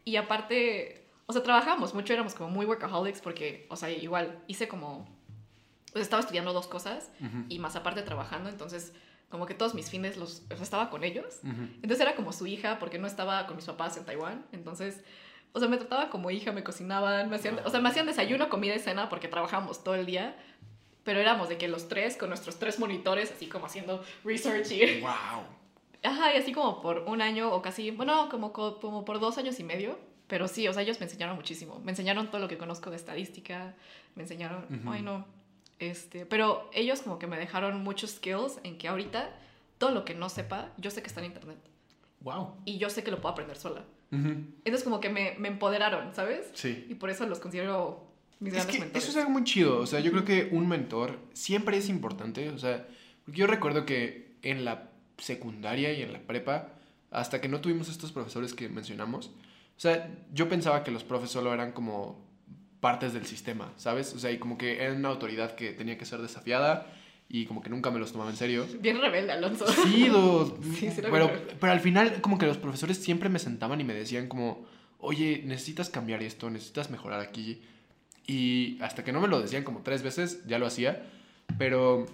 Y 0.04 0.16
aparte, 0.16 1.06
o 1.26 1.32
sea, 1.32 1.42
trabajamos 1.42 1.94
mucho, 1.94 2.12
éramos 2.12 2.34
como 2.34 2.50
muy 2.50 2.66
workaholics 2.66 3.20
porque, 3.20 3.66
o 3.70 3.76
sea, 3.76 3.90
igual 3.90 4.42
hice 4.48 4.66
como, 4.66 5.08
pues 5.92 6.02
estaba 6.02 6.20
estudiando 6.20 6.52
dos 6.52 6.66
cosas 6.66 7.10
y 7.48 7.58
más 7.60 7.76
aparte 7.76 8.02
trabajando, 8.02 8.50
entonces 8.50 8.92
como 9.28 9.46
que 9.46 9.54
todos 9.54 9.74
mis 9.74 9.88
fines 9.88 10.16
los, 10.16 10.42
estaba 10.50 10.90
con 10.90 11.04
ellos, 11.04 11.40
entonces 11.44 12.00
era 12.00 12.16
como 12.16 12.32
su 12.32 12.46
hija 12.46 12.78
porque 12.78 12.98
no 12.98 13.06
estaba 13.06 13.46
con 13.46 13.56
mis 13.56 13.64
papás 13.64 13.96
en 13.96 14.04
Taiwán, 14.04 14.44
entonces 14.52 15.02
o 15.54 15.60
sea, 15.60 15.68
me 15.68 15.76
trataba 15.76 16.10
como 16.10 16.32
hija, 16.32 16.50
me 16.50 16.64
cocinaban, 16.64 17.30
me 17.30 17.36
hacían, 17.36 17.60
o 17.64 17.70
sea, 17.70 17.80
me 17.80 17.88
hacían 17.88 18.06
desayuno, 18.06 18.48
comida 18.48 18.74
y 18.74 18.80
cena 18.80 19.08
porque 19.08 19.28
trabajábamos 19.28 19.84
todo 19.84 19.94
el 19.94 20.04
día. 20.04 20.36
Pero 21.04 21.20
éramos 21.20 21.48
de 21.48 21.58
que 21.58 21.68
los 21.68 21.88
tres, 21.88 22.16
con 22.16 22.28
nuestros 22.30 22.58
tres 22.58 22.80
monitores, 22.80 23.30
así 23.30 23.46
como 23.46 23.66
haciendo 23.66 24.02
research 24.24 24.72
y... 24.72 25.00
¡Wow! 25.00 25.44
Ajá, 26.02 26.34
y 26.34 26.38
así 26.38 26.52
como 26.52 26.82
por 26.82 27.04
un 27.06 27.22
año 27.22 27.52
o 27.54 27.62
casi, 27.62 27.92
bueno, 27.92 28.28
como, 28.30 28.52
como 28.52 29.04
por 29.04 29.20
dos 29.20 29.38
años 29.38 29.60
y 29.60 29.64
medio. 29.64 29.96
Pero 30.26 30.48
sí, 30.48 30.66
o 30.66 30.72
sea, 30.72 30.82
ellos 30.82 30.98
me 30.98 31.06
enseñaron 31.06 31.36
muchísimo. 31.36 31.80
Me 31.84 31.92
enseñaron 31.92 32.30
todo 32.30 32.40
lo 32.40 32.48
que 32.48 32.58
conozco 32.58 32.90
de 32.90 32.96
estadística. 32.96 33.76
Me 34.16 34.22
enseñaron, 34.22 34.66
ay 34.88 35.02
no. 35.02 35.24
Este, 35.78 36.26
pero 36.26 36.68
ellos 36.72 37.02
como 37.02 37.20
que 37.20 37.28
me 37.28 37.38
dejaron 37.38 37.82
muchos 37.84 38.12
skills 38.12 38.58
en 38.64 38.76
que 38.76 38.88
ahorita 38.88 39.30
todo 39.78 39.90
lo 39.90 40.04
que 40.04 40.14
no 40.14 40.28
sepa, 40.28 40.72
yo 40.78 40.90
sé 40.90 41.00
que 41.00 41.08
está 41.08 41.20
en 41.20 41.26
internet. 41.26 41.58
Wow. 42.22 42.56
Y 42.64 42.78
yo 42.78 42.90
sé 42.90 43.04
que 43.04 43.10
lo 43.10 43.20
puedo 43.20 43.32
aprender 43.32 43.56
sola. 43.56 43.84
Entonces 44.10 44.84
como 44.84 45.00
que 45.00 45.08
me, 45.08 45.34
me, 45.38 45.48
empoderaron, 45.48 46.14
¿sabes? 46.14 46.50
Sí. 46.54 46.86
Y 46.88 46.94
por 46.94 47.10
eso 47.10 47.26
los 47.26 47.40
considero 47.40 48.06
mis 48.38 48.52
es 48.52 48.58
grandes 48.58 48.80
mentores. 48.80 49.02
Eso 49.02 49.10
es 49.12 49.16
algo 49.18 49.30
muy 49.30 49.44
chido. 49.44 49.78
O 49.78 49.86
sea, 49.86 50.00
yo 50.00 50.12
creo 50.12 50.24
que 50.24 50.48
un 50.52 50.68
mentor 50.68 51.18
siempre 51.32 51.76
es 51.76 51.88
importante. 51.88 52.50
O 52.50 52.58
sea, 52.58 52.86
porque 53.24 53.40
yo 53.40 53.46
recuerdo 53.46 53.84
que 53.84 54.36
en 54.42 54.64
la 54.64 54.90
secundaria 55.18 55.92
y 55.92 56.02
en 56.02 56.12
la 56.12 56.20
prepa, 56.20 56.68
hasta 57.10 57.40
que 57.40 57.48
no 57.48 57.60
tuvimos 57.60 57.88
estos 57.88 58.12
profesores 58.12 58.54
que 58.54 58.68
mencionamos, 58.68 59.32
o 59.76 59.80
sea, 59.80 60.10
yo 60.32 60.48
pensaba 60.48 60.84
que 60.84 60.90
los 60.90 61.04
profes 61.04 61.30
solo 61.30 61.52
eran 61.52 61.72
como 61.72 62.24
partes 62.80 63.12
del 63.14 63.26
sistema, 63.26 63.72
¿sabes? 63.76 64.14
O 64.14 64.18
sea, 64.18 64.30
y 64.30 64.38
como 64.38 64.58
que 64.58 64.82
eran 64.82 64.98
una 64.98 65.08
autoridad 65.08 65.54
que 65.54 65.72
tenía 65.72 65.96
que 65.96 66.04
ser 66.04 66.20
desafiada 66.20 66.86
y 67.28 67.46
como 67.46 67.62
que 67.62 67.70
nunca 67.70 67.90
me 67.90 67.98
los 67.98 68.12
tomaba 68.12 68.30
en 68.30 68.36
serio. 68.36 68.66
Bien 68.80 69.00
rebelde, 69.00 69.32
Alonso. 69.32 69.66
Sí, 69.66 70.10
sí, 70.78 70.90
sí 70.90 71.02
pero, 71.02 71.30
pero 71.58 71.72
al 71.72 71.80
final 71.80 72.20
como 72.20 72.38
que 72.38 72.46
los 72.46 72.58
profesores 72.58 72.98
siempre 72.98 73.28
me 73.28 73.38
sentaban 73.38 73.80
y 73.80 73.84
me 73.84 73.94
decían 73.94 74.28
como, 74.28 74.66
oye, 74.98 75.42
necesitas 75.44 75.90
cambiar 75.90 76.22
esto, 76.22 76.50
necesitas 76.50 76.90
mejorar 76.90 77.20
aquí. 77.20 77.62
Y 78.26 78.78
hasta 78.80 79.04
que 79.04 79.12
no 79.12 79.20
me 79.20 79.28
lo 79.28 79.40
decían 79.40 79.64
como 79.64 79.82
tres 79.82 80.02
veces, 80.02 80.46
ya 80.46 80.58
lo 80.58 80.66
hacía. 80.66 81.06
Pero 81.58 82.06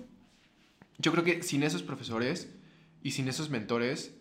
yo 0.98 1.12
creo 1.12 1.24
que 1.24 1.42
sin 1.42 1.62
esos 1.62 1.82
profesores 1.82 2.52
y 3.02 3.12
sin 3.12 3.28
esos 3.28 3.50
mentores, 3.50 4.14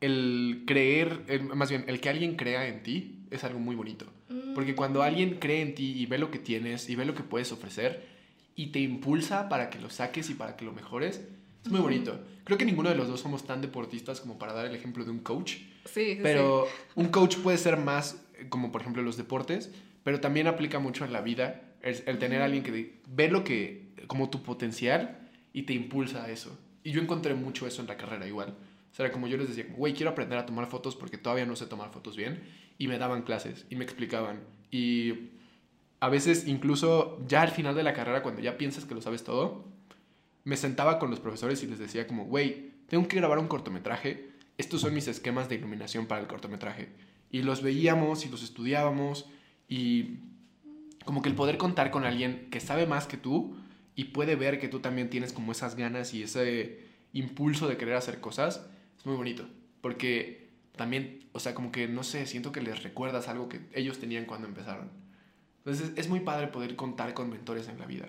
el 0.00 0.64
creer, 0.66 1.42
más 1.54 1.70
bien, 1.70 1.84
el 1.88 2.00
que 2.00 2.08
alguien 2.08 2.36
crea 2.36 2.66
en 2.68 2.82
ti 2.82 3.20
es 3.30 3.44
algo 3.44 3.58
muy 3.58 3.74
bonito. 3.74 4.06
Porque 4.54 4.74
cuando 4.74 5.00
mm. 5.00 5.02
alguien 5.02 5.38
cree 5.38 5.62
en 5.62 5.74
ti 5.74 5.92
y 5.96 6.06
ve 6.06 6.18
lo 6.18 6.30
que 6.30 6.38
tienes 6.38 6.88
y 6.88 6.96
ve 6.96 7.04
lo 7.04 7.14
que 7.14 7.22
puedes 7.22 7.52
ofrecer 7.52 8.13
y 8.56 8.68
te 8.68 8.80
impulsa 8.80 9.48
para 9.48 9.70
que 9.70 9.78
lo 9.78 9.90
saques 9.90 10.30
y 10.30 10.34
para 10.34 10.56
que 10.56 10.64
lo 10.64 10.72
mejores, 10.72 11.22
es 11.64 11.70
muy 11.70 11.80
bonito. 11.80 12.20
Creo 12.44 12.58
que 12.58 12.64
ninguno 12.64 12.90
de 12.90 12.94
los 12.94 13.08
dos 13.08 13.20
somos 13.20 13.46
tan 13.46 13.62
deportistas 13.62 14.20
como 14.20 14.38
para 14.38 14.52
dar 14.52 14.66
el 14.66 14.74
ejemplo 14.74 15.04
de 15.04 15.10
un 15.10 15.20
coach. 15.20 15.56
Sí, 15.86 16.18
Pero 16.22 16.66
un 16.94 17.08
coach 17.08 17.36
puede 17.38 17.58
ser 17.58 17.76
más 17.78 18.22
eh, 18.38 18.46
como 18.48 18.70
por 18.70 18.82
ejemplo 18.82 19.02
los 19.02 19.16
deportes, 19.16 19.70
pero 20.02 20.20
también 20.20 20.46
aplica 20.46 20.78
mucho 20.78 21.04
en 21.04 21.12
la 21.12 21.20
vida 21.20 21.62
el, 21.82 22.18
tener 22.18 22.42
a 22.42 22.46
alguien 22.46 22.62
que 22.62 23.00
ve 23.06 23.28
lo 23.28 23.44
que, 23.44 23.92
como 24.06 24.30
tu 24.30 24.42
potencial 24.42 25.30
y 25.52 25.62
te 25.62 25.72
impulsa 25.72 26.24
a 26.24 26.30
eso. 26.30 26.58
Y 26.82 26.92
yo 26.92 27.00
encontré 27.00 27.34
mucho 27.34 27.66
eso 27.66 27.80
en 27.80 27.88
la 27.88 27.96
carrera 27.96 28.26
igual. 28.26 28.54
O 28.92 28.94
sea, 28.94 29.10
como 29.10 29.26
yo 29.26 29.36
les 29.36 29.48
decía, 29.48 29.66
güey, 29.76 29.94
quiero 29.94 30.10
aprender 30.10 30.38
a 30.38 30.46
tomar 30.46 30.66
fotos 30.66 30.94
porque 30.96 31.18
todavía 31.18 31.46
no 31.46 31.56
sé 31.56 31.66
tomar 31.66 31.90
fotos 31.90 32.16
bien. 32.16 32.42
Y 32.78 32.88
me 32.88 32.98
daban 32.98 33.22
clases 33.22 33.66
y 33.70 33.76
me 33.76 33.84
explicaban. 33.84 34.40
Y 34.70 35.30
a 36.04 36.10
veces 36.10 36.46
incluso 36.46 37.18
ya 37.26 37.40
al 37.40 37.50
final 37.50 37.74
de 37.74 37.82
la 37.82 37.94
carrera, 37.94 38.22
cuando 38.22 38.42
ya 38.42 38.58
piensas 38.58 38.84
que 38.84 38.94
lo 38.94 39.00
sabes 39.00 39.24
todo, 39.24 39.64
me 40.44 40.58
sentaba 40.58 40.98
con 40.98 41.08
los 41.08 41.18
profesores 41.18 41.62
y 41.62 41.66
les 41.66 41.78
decía 41.78 42.06
como, 42.06 42.26
güey, 42.26 42.72
tengo 42.88 43.08
que 43.08 43.16
grabar 43.16 43.38
un 43.38 43.48
cortometraje. 43.48 44.28
Estos 44.58 44.82
son 44.82 44.92
mis 44.92 45.08
esquemas 45.08 45.48
de 45.48 45.54
iluminación 45.54 46.04
para 46.04 46.20
el 46.20 46.26
cortometraje. 46.26 46.90
Y 47.30 47.40
los 47.40 47.62
veíamos 47.62 48.26
y 48.26 48.28
los 48.28 48.42
estudiábamos 48.42 49.30
y 49.66 50.18
como 51.06 51.22
que 51.22 51.30
el 51.30 51.34
poder 51.34 51.56
contar 51.56 51.90
con 51.90 52.04
alguien 52.04 52.48
que 52.50 52.60
sabe 52.60 52.86
más 52.86 53.06
que 53.06 53.16
tú 53.16 53.56
y 53.96 54.04
puede 54.04 54.36
ver 54.36 54.60
que 54.60 54.68
tú 54.68 54.80
también 54.80 55.08
tienes 55.08 55.32
como 55.32 55.52
esas 55.52 55.74
ganas 55.74 56.12
y 56.12 56.24
ese 56.24 56.80
impulso 57.14 57.66
de 57.66 57.78
querer 57.78 57.94
hacer 57.94 58.20
cosas, 58.20 58.66
es 58.98 59.06
muy 59.06 59.16
bonito. 59.16 59.48
Porque 59.80 60.50
también, 60.76 61.24
o 61.32 61.40
sea, 61.40 61.54
como 61.54 61.72
que, 61.72 61.88
no 61.88 62.02
sé, 62.02 62.26
siento 62.26 62.52
que 62.52 62.60
les 62.60 62.82
recuerdas 62.82 63.26
algo 63.26 63.48
que 63.48 63.62
ellos 63.72 63.98
tenían 63.98 64.26
cuando 64.26 64.46
empezaron. 64.46 65.02
Entonces 65.64 65.92
es 65.96 66.08
muy 66.08 66.20
padre 66.20 66.48
poder 66.48 66.76
contar 66.76 67.14
con 67.14 67.30
mentores 67.30 67.68
en 67.68 67.78
la 67.78 67.86
vida. 67.86 68.08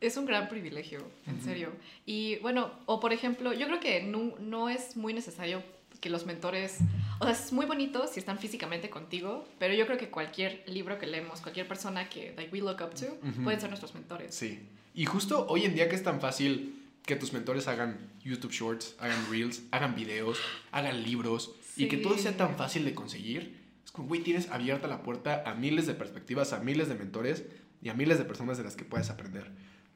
Es 0.00 0.16
un 0.16 0.26
gran 0.26 0.48
privilegio, 0.48 1.06
en 1.26 1.40
serio. 1.40 1.70
Y 2.04 2.36
bueno, 2.38 2.72
o 2.86 2.98
por 2.98 3.12
ejemplo, 3.12 3.52
yo 3.52 3.66
creo 3.68 3.78
que 3.78 4.02
no, 4.02 4.34
no 4.40 4.68
es 4.68 4.96
muy 4.96 5.14
necesario 5.14 5.62
que 6.00 6.10
los 6.10 6.26
mentores, 6.26 6.78
o 7.20 7.24
sea, 7.24 7.32
es 7.32 7.52
muy 7.52 7.66
bonito 7.66 8.08
si 8.08 8.18
están 8.18 8.36
físicamente 8.36 8.90
contigo, 8.90 9.44
pero 9.60 9.72
yo 9.72 9.86
creo 9.86 9.96
que 9.96 10.08
cualquier 10.08 10.64
libro 10.66 10.98
que 10.98 11.06
leemos, 11.06 11.40
cualquier 11.40 11.68
persona 11.68 12.08
que 12.08 12.34
like, 12.36 12.52
we 12.52 12.58
look 12.58 12.82
up 12.82 12.94
to, 12.94 13.16
pueden 13.44 13.60
ser 13.60 13.68
nuestros 13.68 13.94
mentores. 13.94 14.34
Sí. 14.34 14.58
Y 14.94 15.06
justo 15.06 15.46
hoy 15.48 15.64
en 15.64 15.74
día 15.74 15.88
que 15.88 15.94
es 15.94 16.02
tan 16.02 16.20
fácil 16.20 16.82
que 17.06 17.14
tus 17.14 17.32
mentores 17.32 17.68
hagan 17.68 18.10
YouTube 18.24 18.50
Shorts, 18.50 18.96
hagan 18.98 19.30
Reels, 19.30 19.62
hagan 19.70 19.94
videos, 19.94 20.38
hagan 20.72 21.04
libros, 21.04 21.54
y 21.76 21.86
que 21.86 21.96
todo 21.96 22.18
sea 22.18 22.36
tan 22.36 22.56
fácil 22.56 22.84
de 22.84 22.94
conseguir, 22.94 23.61
es 23.92 23.96
como, 23.96 24.08
güey, 24.08 24.22
tienes 24.22 24.50
abierta 24.50 24.88
la 24.88 25.02
puerta 25.02 25.42
a 25.44 25.54
miles 25.54 25.86
de 25.86 25.92
perspectivas, 25.92 26.54
a 26.54 26.60
miles 26.60 26.88
de 26.88 26.94
mentores 26.94 27.44
y 27.82 27.90
a 27.90 27.94
miles 27.94 28.16
de 28.16 28.24
personas 28.24 28.56
de 28.56 28.64
las 28.64 28.74
que 28.74 28.86
puedes 28.86 29.10
aprender. 29.10 29.50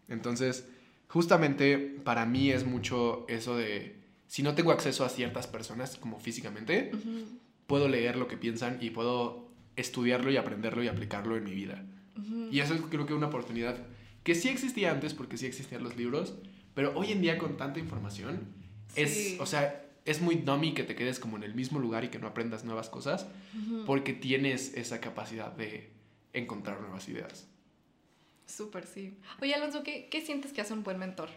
Entonces, 0.07 0.69
justamente 1.09 1.79
para 2.05 2.27
mí 2.27 2.51
es 2.51 2.67
mucho 2.67 3.25
eso 3.27 3.57
de 3.57 4.03
si 4.27 4.43
no 4.43 4.55
tengo 4.55 4.73
acceso 4.73 5.03
a 5.07 5.09
ciertas 5.09 5.47
personas 5.47 5.97
como 5.97 6.21
físicamente, 6.21 6.93
puedo 7.67 7.89
leer 7.89 8.17
lo 8.17 8.29
que 8.29 8.37
piensan 8.37 8.77
y 8.83 8.91
puedo 8.91 9.51
estudiarlo 9.77 10.31
y 10.31 10.37
aprenderlo 10.37 10.83
y 10.83 10.89
aplicarlo 10.89 11.39
en 11.39 11.45
mi 11.45 11.55
vida. 11.55 11.83
Y 12.51 12.61
eso 12.61 12.75
es 12.75 12.83
creo 12.83 13.07
que 13.07 13.15
una 13.15 13.29
oportunidad 13.29 13.79
que 14.25 14.35
sí 14.35 14.51
existía 14.51 14.91
antes 14.91 15.15
porque 15.15 15.39
sí 15.39 15.47
existían 15.47 15.83
los 15.83 15.97
libros, 15.97 16.35
pero 16.75 16.93
hoy 16.99 17.13
en 17.13 17.23
día 17.23 17.39
con 17.39 17.57
tanta 17.57 17.81
información 17.81 18.49
es, 18.95 19.37
o 19.41 19.47
sea, 19.47 19.86
es 20.07 20.23
muy 20.23 20.37
dummy 20.37 20.73
que 20.73 20.85
te 20.85 20.95
quedes 20.95 21.19
como 21.19 21.37
en 21.37 21.43
el 21.43 21.55
mismo 21.55 21.79
lugar 21.79 22.05
y 22.05 22.09
que 22.09 22.19
no 22.19 22.29
aprendas 22.29 22.65
nuevas 22.65 22.89
cosas 22.89 23.27
porque 23.85 24.13
tienes 24.13 24.75
esa 24.75 25.01
capacidad 25.01 25.53
de 25.53 25.91
encontrar 26.33 26.81
nuevas 26.81 27.09
ideas. 27.09 27.47
Súper, 28.47 28.87
sí. 28.87 29.19
Oye, 29.43 29.55
Alonso, 29.55 29.83
¿qué, 29.83 30.09
¿qué 30.11 30.21
sientes 30.21 30.53
que 30.53 30.61
hace 30.61 30.73
un 30.73 30.85
buen 30.85 30.99
mentor? 30.99 31.29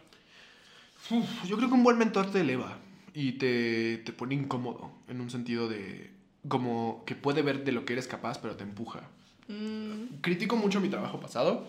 yo 1.48 1.58
creo 1.58 1.70
que 1.70 1.76
un 1.76 1.84
buen 1.84 1.98
mentor 1.98 2.30
te 2.30 2.42
eleva 2.42 2.78
y 3.14 3.34
te, 3.34 3.98
te 4.00 4.12
pone 4.12 4.36
incómodo 4.36 4.92
en 5.08 5.22
un 5.22 5.30
sentido 5.30 5.68
de 5.68 6.12
como 6.48 7.04
que 7.06 7.16
puede 7.16 7.42
ver 7.42 7.64
de 7.64 7.72
lo 7.72 7.86
que 7.86 7.94
eres 7.94 8.08
capaz, 8.08 8.40
pero 8.40 8.56
te 8.56 8.64
empuja. 8.64 9.10
Mm. 9.48 10.20
Critico 10.22 10.56
mucho 10.56 10.80
mi 10.80 10.90
trabajo 10.90 11.20
pasado, 11.20 11.66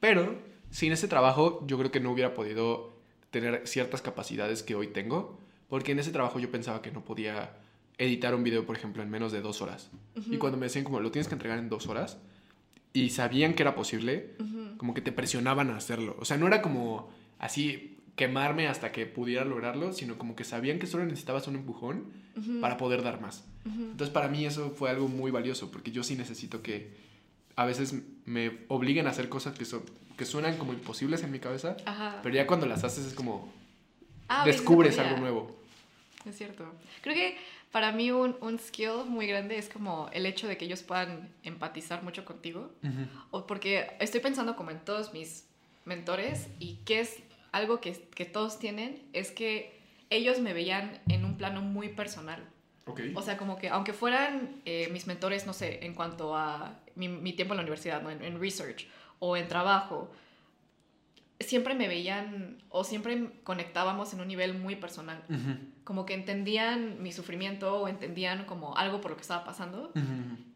pero 0.00 0.36
sin 0.70 0.92
ese 0.92 1.08
trabajo 1.08 1.64
yo 1.66 1.78
creo 1.78 1.90
que 1.90 2.00
no 2.00 2.10
hubiera 2.10 2.34
podido 2.34 2.92
tener 3.30 3.66
ciertas 3.66 4.02
capacidades 4.02 4.62
que 4.62 4.74
hoy 4.74 4.88
tengo, 4.88 5.38
porque 5.72 5.92
en 5.92 5.98
ese 5.98 6.10
trabajo 6.10 6.38
yo 6.38 6.50
pensaba 6.50 6.82
que 6.82 6.90
no 6.90 7.02
podía 7.02 7.56
editar 7.96 8.34
un 8.34 8.44
video, 8.44 8.66
por 8.66 8.76
ejemplo, 8.76 9.02
en 9.02 9.08
menos 9.08 9.32
de 9.32 9.40
dos 9.40 9.62
horas. 9.62 9.90
Y 10.30 10.36
cuando 10.36 10.58
me 10.58 10.66
decían 10.66 10.84
como 10.84 11.00
lo 11.00 11.10
tienes 11.10 11.28
que 11.28 11.34
entregar 11.34 11.58
en 11.58 11.70
dos 11.70 11.86
horas, 11.86 12.18
y 12.92 13.08
sabían 13.08 13.54
que 13.54 13.62
era 13.62 13.74
posible, 13.74 14.34
como 14.76 14.92
que 14.92 15.00
te 15.00 15.12
presionaban 15.12 15.70
a 15.70 15.76
hacerlo. 15.78 16.14
O 16.18 16.26
sea, 16.26 16.36
no 16.36 16.46
era 16.46 16.60
como 16.60 17.08
así 17.38 17.96
quemarme 18.16 18.68
hasta 18.68 18.92
que 18.92 19.06
pudiera 19.06 19.46
lograrlo, 19.46 19.94
sino 19.94 20.18
como 20.18 20.36
que 20.36 20.44
sabían 20.44 20.78
que 20.78 20.86
solo 20.86 21.06
necesitabas 21.06 21.48
un 21.48 21.54
empujón 21.54 22.04
para 22.60 22.76
poder 22.76 23.02
dar 23.02 23.22
más. 23.22 23.46
Entonces 23.64 24.10
para 24.10 24.28
mí 24.28 24.44
eso 24.44 24.74
fue 24.76 24.90
algo 24.90 25.08
muy 25.08 25.30
valioso, 25.30 25.70
porque 25.70 25.90
yo 25.90 26.02
sí 26.02 26.16
necesito 26.16 26.60
que 26.60 26.92
a 27.56 27.64
veces 27.64 27.94
me 28.26 28.58
obliguen 28.68 29.06
a 29.06 29.10
hacer 29.10 29.30
cosas 29.30 29.58
que, 29.58 29.64
son, 29.64 29.84
que 30.18 30.26
suenan 30.26 30.58
como 30.58 30.74
imposibles 30.74 31.22
en 31.22 31.30
mi 31.30 31.38
cabeza, 31.38 31.78
pero 32.22 32.34
ya 32.34 32.46
cuando 32.46 32.66
las 32.66 32.84
haces 32.84 33.06
es 33.06 33.14
como 33.14 33.50
ah, 34.28 34.44
descubres 34.44 34.98
algo 34.98 35.16
nuevo. 35.16 35.61
Es 36.24 36.36
cierto. 36.36 36.64
Creo 37.00 37.14
que 37.14 37.36
para 37.70 37.92
mí 37.92 38.10
un, 38.10 38.36
un, 38.40 38.58
skill 38.58 39.04
muy 39.06 39.26
grande 39.26 39.56
es 39.58 39.68
como 39.68 40.08
el 40.12 40.26
hecho 40.26 40.46
de 40.46 40.56
que 40.56 40.66
ellos 40.66 40.82
puedan 40.82 41.30
empatizar 41.42 42.02
mucho 42.02 42.24
contigo, 42.24 42.70
o 43.30 43.46
porque 43.46 43.96
estoy 43.98 44.20
pensando 44.20 44.56
como 44.56 44.70
en 44.70 44.80
todos 44.80 45.12
mis 45.12 45.46
mentores 45.84 46.48
y 46.58 46.76
qué 46.84 47.00
es 47.00 47.22
algo 47.50 47.80
que, 47.80 47.92
que, 48.14 48.24
todos 48.24 48.58
tienen 48.58 49.02
es 49.12 49.30
que 49.30 49.78
ellos 50.10 50.40
me 50.40 50.52
veían 50.52 51.00
en 51.08 51.24
un 51.24 51.36
plano 51.36 51.62
muy 51.62 51.88
personal. 51.88 52.42
Okay. 52.84 53.12
O 53.14 53.22
sea, 53.22 53.36
como 53.36 53.58
que 53.58 53.68
aunque 53.68 53.92
fueran 53.92 54.60
eh, 54.64 54.88
mis 54.92 55.06
mentores, 55.06 55.46
no 55.46 55.52
sé, 55.52 55.84
en 55.84 55.94
cuanto 55.94 56.36
a 56.36 56.80
mi, 56.96 57.08
mi 57.08 57.32
tiempo 57.32 57.54
en 57.54 57.58
la 57.58 57.62
universidad, 57.62 58.02
¿no? 58.02 58.10
en, 58.10 58.40
research 58.40 58.86
o 59.18 59.36
en 59.36 59.48
trabajo, 59.48 60.10
siempre 61.42 61.74
me 61.74 61.88
veían 61.88 62.62
o 62.68 62.84
siempre 62.84 63.40
conectábamos 63.44 64.12
en 64.12 64.20
un 64.20 64.28
nivel 64.28 64.58
muy 64.58 64.76
personal. 64.76 65.22
Como 65.84 66.06
que 66.06 66.14
entendían 66.14 67.02
mi 67.02 67.12
sufrimiento 67.12 67.80
o 67.82 67.88
entendían 67.88 68.44
como 68.44 68.76
algo 68.76 69.00
por 69.00 69.10
lo 69.10 69.16
que 69.16 69.22
estaba 69.22 69.44
pasando 69.44 69.92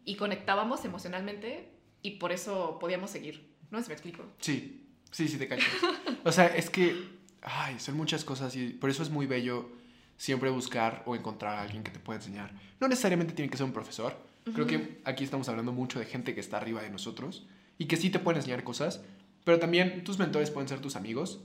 y 0.05 0.15
conectábamos 0.15 0.85
emocionalmente 0.85 1.69
y 2.01 2.11
por 2.11 2.31
eso 2.31 2.77
podíamos 2.79 3.09
seguir. 3.11 3.55
¿No 3.71 3.77
sé 3.79 3.83
si 3.85 3.89
me 3.89 3.93
explico? 3.93 4.23
Sí, 4.39 4.83
Sí, 5.11 5.27
sí, 5.27 5.37
te 5.37 5.47
cacho. 5.47 5.65
O 6.23 6.31
sea, 6.31 6.47
es 6.47 6.69
que, 6.69 6.93
ay, 7.41 7.79
son 7.79 7.95
muchas 7.95 8.25
cosas 8.25 8.53
y 8.55 8.69
por 8.69 8.89
eso 8.89 9.01
es 9.01 9.09
muy 9.09 9.27
bello 9.27 9.69
siempre 10.17 10.49
buscar 10.49 11.03
o 11.05 11.15
encontrar 11.15 11.55
a 11.57 11.61
alguien 11.61 11.83
que 11.83 11.91
te 11.91 11.99
pueda 11.99 12.19
enseñar. 12.19 12.51
No 12.81 12.87
necesariamente 12.89 13.33
tiene 13.33 13.49
que 13.49 13.55
ser 13.57 13.65
un 13.65 13.71
profesor. 13.71 14.17
Creo 14.53 14.67
que 14.67 15.01
aquí 15.05 15.23
estamos 15.23 15.47
hablando 15.49 15.71
mucho 15.71 15.99
de 15.99 16.05
gente 16.05 16.33
que 16.33 16.39
está 16.41 16.57
arriba 16.57 16.81
de 16.81 16.89
nosotros 16.89 17.47
y 17.77 17.85
que 17.85 17.95
sí 17.97 18.09
te 18.09 18.19
pueden 18.19 18.39
enseñar 18.39 18.63
cosas, 18.63 19.01
pero 19.47 19.59
también 19.59 20.03
tus 20.03 20.19
mentores 20.19 20.51
pueden 20.51 20.67
ser 20.67 20.81
tus 20.81 20.97
amigos 20.97 21.39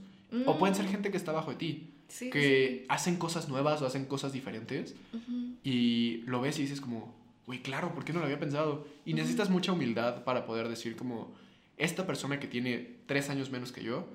o 0.45 0.59
pueden 0.59 0.75
ser 0.75 0.87
mm. 0.87 0.89
gente 0.89 1.11
que 1.13 1.17
está 1.17 1.31
bajo 1.31 1.53
de 1.53 1.57
ti, 1.57 1.95
que 2.33 2.85
hacen 2.89 3.15
cosas 3.15 3.49
nuevas 3.49 3.81
o 3.81 3.87
hacen 3.87 4.07
cosas 4.07 4.33
diferentes 4.33 4.97
y 5.63 6.25
lo 6.27 6.41
ves 6.41 6.59
y 6.59 6.63
dices 6.63 6.81
como, 6.81 7.15
uy, 7.47 7.61
claro, 7.61 7.95
¿por 7.95 8.05
qué 8.05 8.13
no 8.13 8.19
lo 8.19 8.25
había 8.25 8.41
pensado? 8.41 8.89
Y 9.05 9.15
necesitas 9.15 9.51
mucha 9.51 9.71
humildad 9.71 10.25
para 10.25 10.47
poder 10.47 10.69
decir 10.69 10.97
como, 10.97 11.33
esta 11.77 12.05
persona 12.05 12.41
que 12.41 12.49
tiene 12.49 12.97
tres 13.07 13.31
años 13.31 13.53
menos 13.53 13.71
que 13.71 13.85
yo 13.85 14.09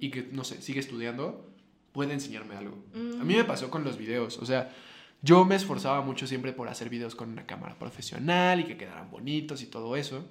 y 0.00 0.10
que, 0.10 0.26
no 0.32 0.42
sé, 0.42 0.62
sigue 0.62 0.80
estudiando, 0.80 1.46
puede 1.92 2.14
enseñarme 2.14 2.56
algo. 2.56 2.78
A 3.20 3.24
mí 3.24 3.34
me 3.34 3.44
pasó 3.44 3.68
con 3.68 3.84
los 3.84 3.98
videos, 3.98 4.38
o 4.38 4.46
sea, 4.46 4.74
yo 5.20 5.44
me 5.44 5.54
esforzaba 5.54 6.00
mucho 6.00 6.26
siempre 6.26 6.54
por 6.54 6.68
hacer 6.68 6.88
videos 6.88 7.14
con 7.14 7.28
una 7.28 7.44
cámara 7.44 7.78
profesional 7.78 8.60
y 8.60 8.64
que 8.64 8.78
quedaran 8.78 9.10
bonitos 9.10 9.60
y 9.60 9.66
todo 9.66 9.96
eso, 9.96 10.24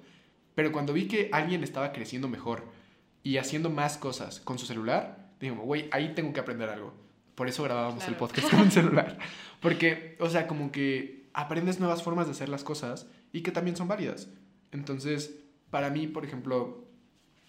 pero 0.56 0.72
cuando 0.72 0.92
vi 0.92 1.06
que 1.06 1.28
alguien 1.30 1.62
estaba 1.62 1.92
creciendo 1.92 2.26
mejor 2.26 2.82
y 3.24 3.38
haciendo 3.38 3.70
más 3.70 3.98
cosas 3.98 4.38
con 4.38 4.58
su 4.58 4.66
celular, 4.66 5.32
dije, 5.40 5.52
güey, 5.52 5.88
ahí 5.90 6.14
tengo 6.14 6.32
que 6.32 6.40
aprender 6.40 6.68
algo. 6.68 6.92
Por 7.34 7.48
eso 7.48 7.64
grabábamos 7.64 8.06
el 8.06 8.14
podcast 8.14 8.48
con 8.50 8.60
un 8.60 8.70
celular. 8.70 9.18
Porque, 9.60 10.16
o 10.20 10.28
sea, 10.28 10.46
como 10.46 10.70
que 10.70 11.30
aprendes 11.32 11.80
nuevas 11.80 12.02
formas 12.02 12.26
de 12.26 12.32
hacer 12.32 12.50
las 12.50 12.62
cosas 12.62 13.08
y 13.32 13.40
que 13.40 13.50
también 13.50 13.76
son 13.76 13.88
válidas. 13.88 14.28
Entonces, 14.70 15.36
para 15.70 15.88
mí, 15.88 16.06
por 16.06 16.24
ejemplo, 16.24 16.86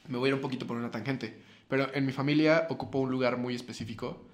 me 0.08 0.18
voy 0.18 0.28
a 0.28 0.30
ir 0.30 0.34
un 0.34 0.42
poquito 0.42 0.66
por 0.66 0.78
una 0.78 0.92
tangente, 0.92 1.38
pero 1.68 1.94
en 1.94 2.06
mi 2.06 2.14
familia 2.14 2.68
ocupo 2.70 3.00
un 3.00 3.12
lugar 3.12 3.38
muy 3.38 3.54
específico 3.54 4.26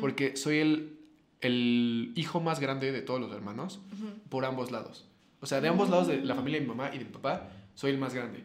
porque 0.00 0.36
soy 0.36 0.58
el, 0.58 0.98
el, 1.40 2.12
hijo 2.16 2.40
más 2.40 2.58
grande 2.58 2.90
de 2.90 3.00
todos 3.00 3.20
los 3.20 3.32
hermanos 3.32 3.80
por 4.28 4.44
ambos 4.44 4.72
lados. 4.72 5.06
O 5.40 5.46
sea, 5.46 5.60
de 5.60 5.68
ambos 5.68 5.88
lados 5.88 6.08
de 6.08 6.22
la 6.24 6.34
familia 6.34 6.58
de 6.58 6.66
mi 6.66 6.74
mamá 6.74 6.90
y 6.92 6.98
de 6.98 7.04
mi 7.04 7.12
papá, 7.12 7.48
soy 7.74 7.92
el 7.92 7.98
más 7.98 8.12
grande. 8.12 8.44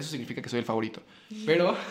Eso 0.00 0.10
significa 0.10 0.40
que 0.40 0.48
soy 0.48 0.60
el 0.60 0.64
favorito. 0.64 1.02
Pero... 1.44 1.76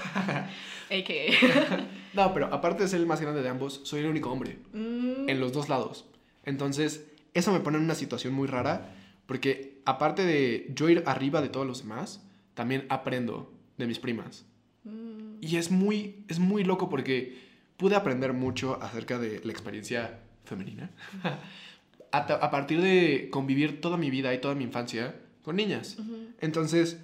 no, 2.14 2.34
pero 2.34 2.52
aparte 2.52 2.84
de 2.84 2.90
ser 2.90 3.00
el 3.00 3.06
más 3.06 3.22
grande 3.22 3.44
de 3.44 3.50
ambos, 3.50 3.82
soy 3.84 4.00
el 4.00 4.08
único 4.08 4.32
hombre. 4.32 4.58
Mm. 4.74 5.30
En 5.30 5.40
los 5.40 5.54
dos 5.54 5.70
lados. 5.70 6.06
Entonces, 6.44 7.06
eso 7.36 7.52
me 7.52 7.60
pone 7.60 7.78
en 7.78 7.84
una 7.84 7.94
situación 7.94 8.34
muy 8.34 8.48
rara, 8.48 8.96
porque 9.28 9.82
aparte 9.86 10.26
de 10.26 10.72
yo 10.74 10.90
ir 10.90 11.04
arriba 11.06 11.42
de 11.42 11.50
todos 11.50 11.68
los 11.68 11.84
demás, 11.84 12.26
también 12.56 12.88
aprendo 12.90 13.54
de 13.78 13.86
mis 13.86 14.00
primas. 14.00 14.46
Mm. 14.84 15.36
Y 15.42 15.58
es 15.58 15.70
muy, 15.70 16.26
es 16.28 16.40
muy 16.40 16.64
loco 16.64 16.90
porque 16.90 17.38
pude 17.78 17.96
aprender 17.96 18.34
mucho 18.34 18.82
acerca 18.82 19.20
de 19.20 19.42
la 19.44 19.52
experiencia 19.52 20.22
femenina. 20.46 20.90
a, 22.12 22.50
partir 22.50 22.82
de 22.82 23.30
convivir 23.30 23.80
toda 23.80 23.98
mi 23.98 24.10
vida 24.10 24.34
y 24.34 24.42
toda 24.42 24.56
mi 24.56 24.64
infancia 24.64 25.16
con 25.44 25.56
niñas. 25.56 25.98
Entonces, 26.42 27.00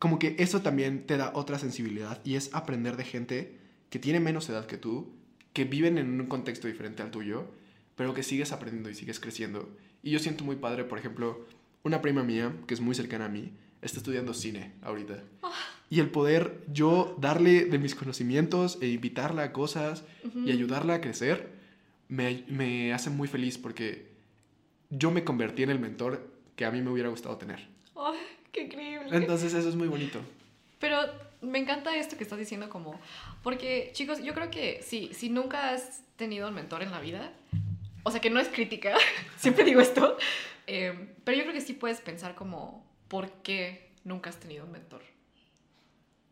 como 0.00 0.18
que 0.18 0.34
eso 0.38 0.62
también 0.62 1.06
te 1.06 1.18
da 1.18 1.30
otra 1.34 1.58
sensibilidad 1.58 2.20
y 2.24 2.34
es 2.36 2.52
aprender 2.54 2.96
de 2.96 3.04
gente 3.04 3.58
que 3.90 3.98
tiene 3.98 4.18
menos 4.18 4.48
edad 4.48 4.66
que 4.66 4.78
tú, 4.78 5.12
que 5.52 5.64
viven 5.64 5.98
en 5.98 6.18
un 6.18 6.26
contexto 6.26 6.66
diferente 6.66 7.02
al 7.02 7.10
tuyo, 7.10 7.44
pero 7.96 8.14
que 8.14 8.22
sigues 8.22 8.50
aprendiendo 8.50 8.88
y 8.88 8.94
sigues 8.94 9.20
creciendo. 9.20 9.68
Y 10.02 10.10
yo 10.10 10.18
siento 10.18 10.42
muy 10.42 10.56
padre, 10.56 10.84
por 10.84 10.98
ejemplo, 10.98 11.46
una 11.82 12.00
prima 12.00 12.22
mía, 12.22 12.56
que 12.66 12.72
es 12.72 12.80
muy 12.80 12.94
cercana 12.94 13.26
a 13.26 13.28
mí, 13.28 13.52
está 13.82 13.98
estudiando 13.98 14.32
cine 14.32 14.72
ahorita. 14.80 15.22
Ah. 15.42 15.52
Y 15.90 16.00
el 16.00 16.08
poder 16.08 16.64
yo 16.72 17.14
darle 17.20 17.66
de 17.66 17.78
mis 17.78 17.94
conocimientos 17.94 18.78
e 18.80 18.88
invitarla 18.88 19.42
a 19.42 19.52
cosas 19.52 20.04
y 20.46 20.50
ayudarla 20.50 20.94
a 20.94 21.00
crecer, 21.02 21.52
me, 22.08 22.44
me 22.48 22.94
hace 22.94 23.10
muy 23.10 23.28
feliz 23.28 23.58
porque 23.58 24.06
yo 24.88 25.10
me 25.10 25.24
convertí 25.24 25.62
en 25.62 25.70
el 25.70 25.78
mentor 25.78 26.26
que 26.56 26.64
a 26.64 26.70
mí 26.70 26.80
me 26.80 26.90
hubiera 26.90 27.10
gustado 27.10 27.36
tener. 27.36 27.68
¡Ay, 28.50 28.52
qué 28.52 28.60
increíble! 28.62 29.16
Entonces 29.16 29.54
eso 29.54 29.68
es 29.68 29.76
muy 29.76 29.88
bonito. 29.88 30.20
Pero 30.78 30.98
me 31.42 31.58
encanta 31.58 31.96
esto 31.96 32.16
que 32.16 32.24
estás 32.24 32.38
diciendo 32.38 32.68
como, 32.68 32.98
porque 33.42 33.90
chicos, 33.92 34.22
yo 34.22 34.34
creo 34.34 34.50
que 34.50 34.82
sí, 34.82 35.10
si 35.12 35.28
nunca 35.28 35.70
has 35.70 36.02
tenido 36.16 36.48
un 36.48 36.54
mentor 36.54 36.82
en 36.82 36.90
la 36.90 37.00
vida, 37.00 37.32
o 38.02 38.10
sea 38.10 38.20
que 38.20 38.30
no 38.30 38.40
es 38.40 38.48
crítica, 38.48 38.94
siempre 39.36 39.64
digo 39.64 39.80
esto, 39.80 40.16
eh, 40.66 41.14
pero 41.24 41.36
yo 41.36 41.44
creo 41.44 41.54
que 41.54 41.60
sí 41.60 41.74
puedes 41.74 42.00
pensar 42.00 42.34
como, 42.34 42.84
¿por 43.08 43.30
qué 43.42 43.90
nunca 44.04 44.30
has 44.30 44.38
tenido 44.38 44.64
un 44.64 44.72
mentor? 44.72 45.02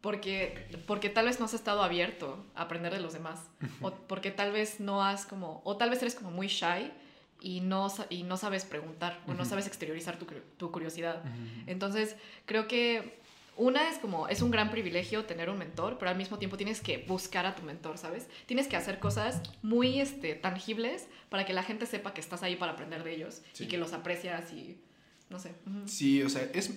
Porque, 0.00 0.68
porque 0.86 1.10
tal 1.10 1.26
vez 1.26 1.40
no 1.40 1.46
has 1.46 1.54
estado 1.54 1.82
abierto 1.82 2.46
a 2.54 2.62
aprender 2.62 2.92
de 2.92 3.00
los 3.00 3.12
demás, 3.12 3.40
o 3.80 3.90
porque 4.08 4.30
tal 4.30 4.52
vez 4.52 4.80
no 4.80 5.02
has 5.02 5.26
como, 5.26 5.60
o 5.64 5.76
tal 5.76 5.90
vez 5.90 6.00
eres 6.02 6.14
como 6.14 6.30
muy 6.30 6.48
shy 6.48 6.92
y 7.40 7.60
no, 7.60 7.92
y 8.10 8.22
no 8.22 8.36
sabes 8.36 8.64
preguntar 8.64 9.20
o 9.26 9.34
no 9.34 9.44
sabes 9.44 9.66
exteriorizar 9.66 10.18
tu, 10.18 10.26
tu 10.56 10.70
curiosidad. 10.72 11.22
Entonces, 11.66 12.16
creo 12.46 12.66
que 12.66 13.18
una 13.58 13.88
es 13.90 13.98
como, 13.98 14.28
es 14.28 14.40
un 14.40 14.52
gran 14.52 14.70
privilegio 14.70 15.24
tener 15.24 15.50
un 15.50 15.58
mentor, 15.58 15.98
pero 15.98 16.10
al 16.10 16.16
mismo 16.16 16.38
tiempo 16.38 16.56
tienes 16.56 16.80
que 16.80 17.04
buscar 17.08 17.44
a 17.44 17.56
tu 17.56 17.62
mentor, 17.62 17.98
¿sabes? 17.98 18.28
Tienes 18.46 18.68
que 18.68 18.76
hacer 18.76 19.00
cosas 19.00 19.42
muy 19.62 20.00
este, 20.00 20.34
tangibles 20.34 21.08
para 21.28 21.44
que 21.44 21.52
la 21.52 21.64
gente 21.64 21.84
sepa 21.86 22.14
que 22.14 22.20
estás 22.20 22.44
ahí 22.44 22.54
para 22.54 22.72
aprender 22.72 23.02
de 23.02 23.14
ellos 23.14 23.42
y 23.58 23.66
que 23.66 23.76
los 23.76 23.92
aprecias 23.92 24.52
y, 24.52 24.80
no 25.28 25.40
sé. 25.40 25.54
Sí, 25.86 26.22
o 26.22 26.28
sea, 26.28 26.48
es, 26.54 26.72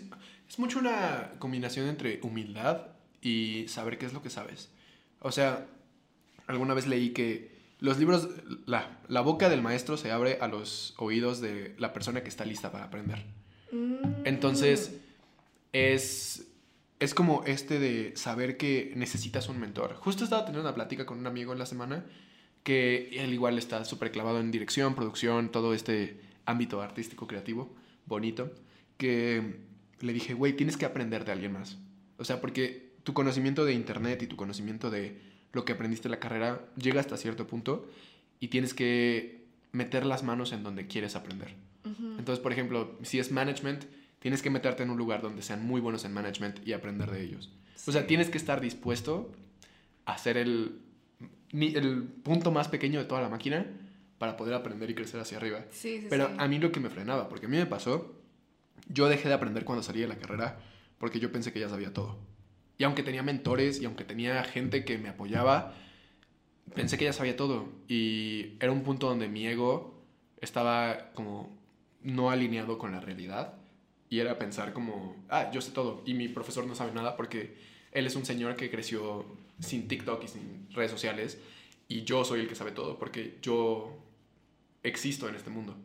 es 0.49 0.59
mucho 0.59 0.79
una 0.79 1.31
combinación 1.37 1.87
entre 1.87 2.19
humildad 2.23 2.87
y 3.21 3.67
saber 3.67 3.99
qué 3.99 4.07
es 4.07 4.13
lo 4.13 4.23
que 4.23 4.31
sabes. 4.31 4.71
O 5.19 5.31
sea, 5.31 5.67
alguna 6.47 6.73
vez 6.73 6.87
leí 6.87 7.11
que 7.11 7.50
los 7.81 7.97
libros, 7.97 8.29
la, 8.67 8.99
la, 9.09 9.21
boca 9.21 9.49
del 9.49 9.61
maestro 9.61 9.97
se 9.97 10.11
abre 10.11 10.37
a 10.39 10.47
los 10.47 10.93
oídos 10.97 11.41
de 11.41 11.75
la 11.79 11.93
persona 11.93 12.21
que 12.21 12.29
está 12.29 12.45
lista 12.45 12.71
para 12.71 12.85
aprender. 12.85 13.25
Mm. 13.71 14.23
Entonces, 14.25 14.99
es, 15.73 16.47
es 16.99 17.13
como 17.15 17.43
este 17.45 17.79
de 17.79 18.15
saber 18.15 18.55
que 18.55 18.93
necesitas 18.95 19.49
un 19.49 19.59
mentor. 19.59 19.95
Justo 19.95 20.23
estaba 20.23 20.45
teniendo 20.45 20.69
una 20.69 20.75
plática 20.75 21.07
con 21.07 21.17
un 21.17 21.25
amigo 21.25 21.53
en 21.53 21.59
la 21.59 21.65
semana 21.65 22.05
que 22.63 23.09
él 23.13 23.33
igual 23.33 23.57
está 23.57 23.83
súper 23.83 24.11
clavado 24.11 24.39
en 24.39 24.51
dirección, 24.51 24.93
producción, 24.93 25.49
todo 25.49 25.73
este 25.73 26.21
ámbito 26.45 26.81
artístico, 26.81 27.25
creativo, 27.25 27.75
bonito, 28.05 28.51
que 28.97 29.61
le 29.99 30.13
dije, 30.13 30.35
güey, 30.35 30.53
tienes 30.53 30.77
que 30.77 30.85
aprender 30.85 31.25
de 31.25 31.31
alguien 31.31 31.53
más. 31.53 31.79
O 32.17 32.25
sea, 32.25 32.39
porque 32.39 32.93
tu 33.03 33.13
conocimiento 33.13 33.65
de 33.65 33.73
internet 33.73 34.21
y 34.21 34.27
tu 34.27 34.35
conocimiento 34.35 34.91
de 34.91 35.30
lo 35.53 35.65
que 35.65 35.73
aprendiste 35.73 36.07
en 36.07 36.11
la 36.11 36.19
carrera 36.19 36.65
llega 36.75 36.99
hasta 36.99 37.17
cierto 37.17 37.47
punto 37.47 37.89
y 38.39 38.47
tienes 38.47 38.73
que 38.73 39.45
meter 39.71 40.05
las 40.05 40.23
manos 40.23 40.51
en 40.53 40.63
donde 40.63 40.87
quieres 40.87 41.15
aprender. 41.15 41.55
Entonces, 41.83 42.39
por 42.39 42.51
ejemplo, 42.51 42.97
si 43.01 43.19
es 43.19 43.31
management, 43.31 43.85
tienes 44.19 44.41
que 44.41 44.49
meterte 44.49 44.83
en 44.83 44.91
un 44.91 44.97
lugar 44.97 45.21
donde 45.21 45.41
sean 45.41 45.65
muy 45.65 45.81
buenos 45.81 46.05
en 46.05 46.13
management 46.13 46.65
y 46.65 46.73
aprender 46.73 47.09
de 47.09 47.23
ellos. 47.23 47.51
O 47.87 47.91
sea, 47.91 48.05
tienes 48.05 48.29
que 48.29 48.37
estar 48.37 48.61
dispuesto 48.61 49.31
a 50.05 50.17
ser 50.17 50.37
el, 50.37 50.79
el 51.51 52.03
punto 52.03 52.51
más 52.51 52.67
pequeño 52.67 52.99
de 52.99 53.05
toda 53.05 53.21
la 53.21 53.29
máquina 53.29 53.65
para 54.19 54.37
poder 54.37 54.53
aprender 54.53 54.89
y 54.91 54.93
crecer 54.93 55.19
hacia 55.19 55.37
arriba. 55.37 55.65
Pero 56.09 56.29
a 56.37 56.47
mí 56.47 56.59
lo 56.59 56.71
que 56.71 56.79
me 56.79 56.89
frenaba, 56.89 57.27
porque 57.27 57.47
a 57.47 57.49
mí 57.49 57.57
me 57.57 57.65
pasó, 57.65 58.13
yo 58.87 59.09
dejé 59.09 59.27
de 59.29 59.33
aprender 59.33 59.65
cuando 59.65 59.81
salí 59.81 60.01
de 60.01 60.07
la 60.07 60.17
carrera 60.17 60.59
porque 60.99 61.19
yo 61.19 61.31
pensé 61.31 61.51
que 61.51 61.59
ya 61.59 61.67
sabía 61.67 61.91
todo. 61.91 62.19
Y 62.81 62.83
aunque 62.83 63.03
tenía 63.03 63.21
mentores 63.21 63.79
y 63.79 63.85
aunque 63.85 64.03
tenía 64.03 64.43
gente 64.43 64.83
que 64.83 64.97
me 64.97 65.09
apoyaba, 65.09 65.75
pensé 66.73 66.97
que 66.97 67.05
ya 67.05 67.13
sabía 67.13 67.35
todo. 67.35 67.69
Y 67.87 68.53
era 68.59 68.71
un 68.71 68.81
punto 68.81 69.07
donde 69.07 69.27
mi 69.27 69.45
ego 69.45 70.01
estaba 70.41 71.11
como 71.13 71.55
no 72.01 72.31
alineado 72.31 72.79
con 72.79 72.91
la 72.91 72.99
realidad. 72.99 73.53
Y 74.09 74.17
era 74.17 74.39
pensar 74.39 74.73
como, 74.73 75.15
ah, 75.29 75.51
yo 75.51 75.61
sé 75.61 75.69
todo. 75.69 76.01
Y 76.07 76.15
mi 76.15 76.27
profesor 76.27 76.65
no 76.65 76.73
sabe 76.73 76.91
nada 76.91 77.15
porque 77.15 77.55
él 77.91 78.07
es 78.07 78.15
un 78.15 78.25
señor 78.25 78.55
que 78.55 78.71
creció 78.71 79.27
sin 79.59 79.87
TikTok 79.87 80.23
y 80.23 80.27
sin 80.27 80.67
redes 80.71 80.89
sociales. 80.89 81.37
Y 81.87 82.03
yo 82.03 82.25
soy 82.25 82.39
el 82.39 82.47
que 82.47 82.55
sabe 82.55 82.71
todo 82.71 82.97
porque 82.97 83.37
yo 83.43 83.95
existo 84.81 85.29
en 85.29 85.35
este 85.35 85.51
mundo. 85.51 85.77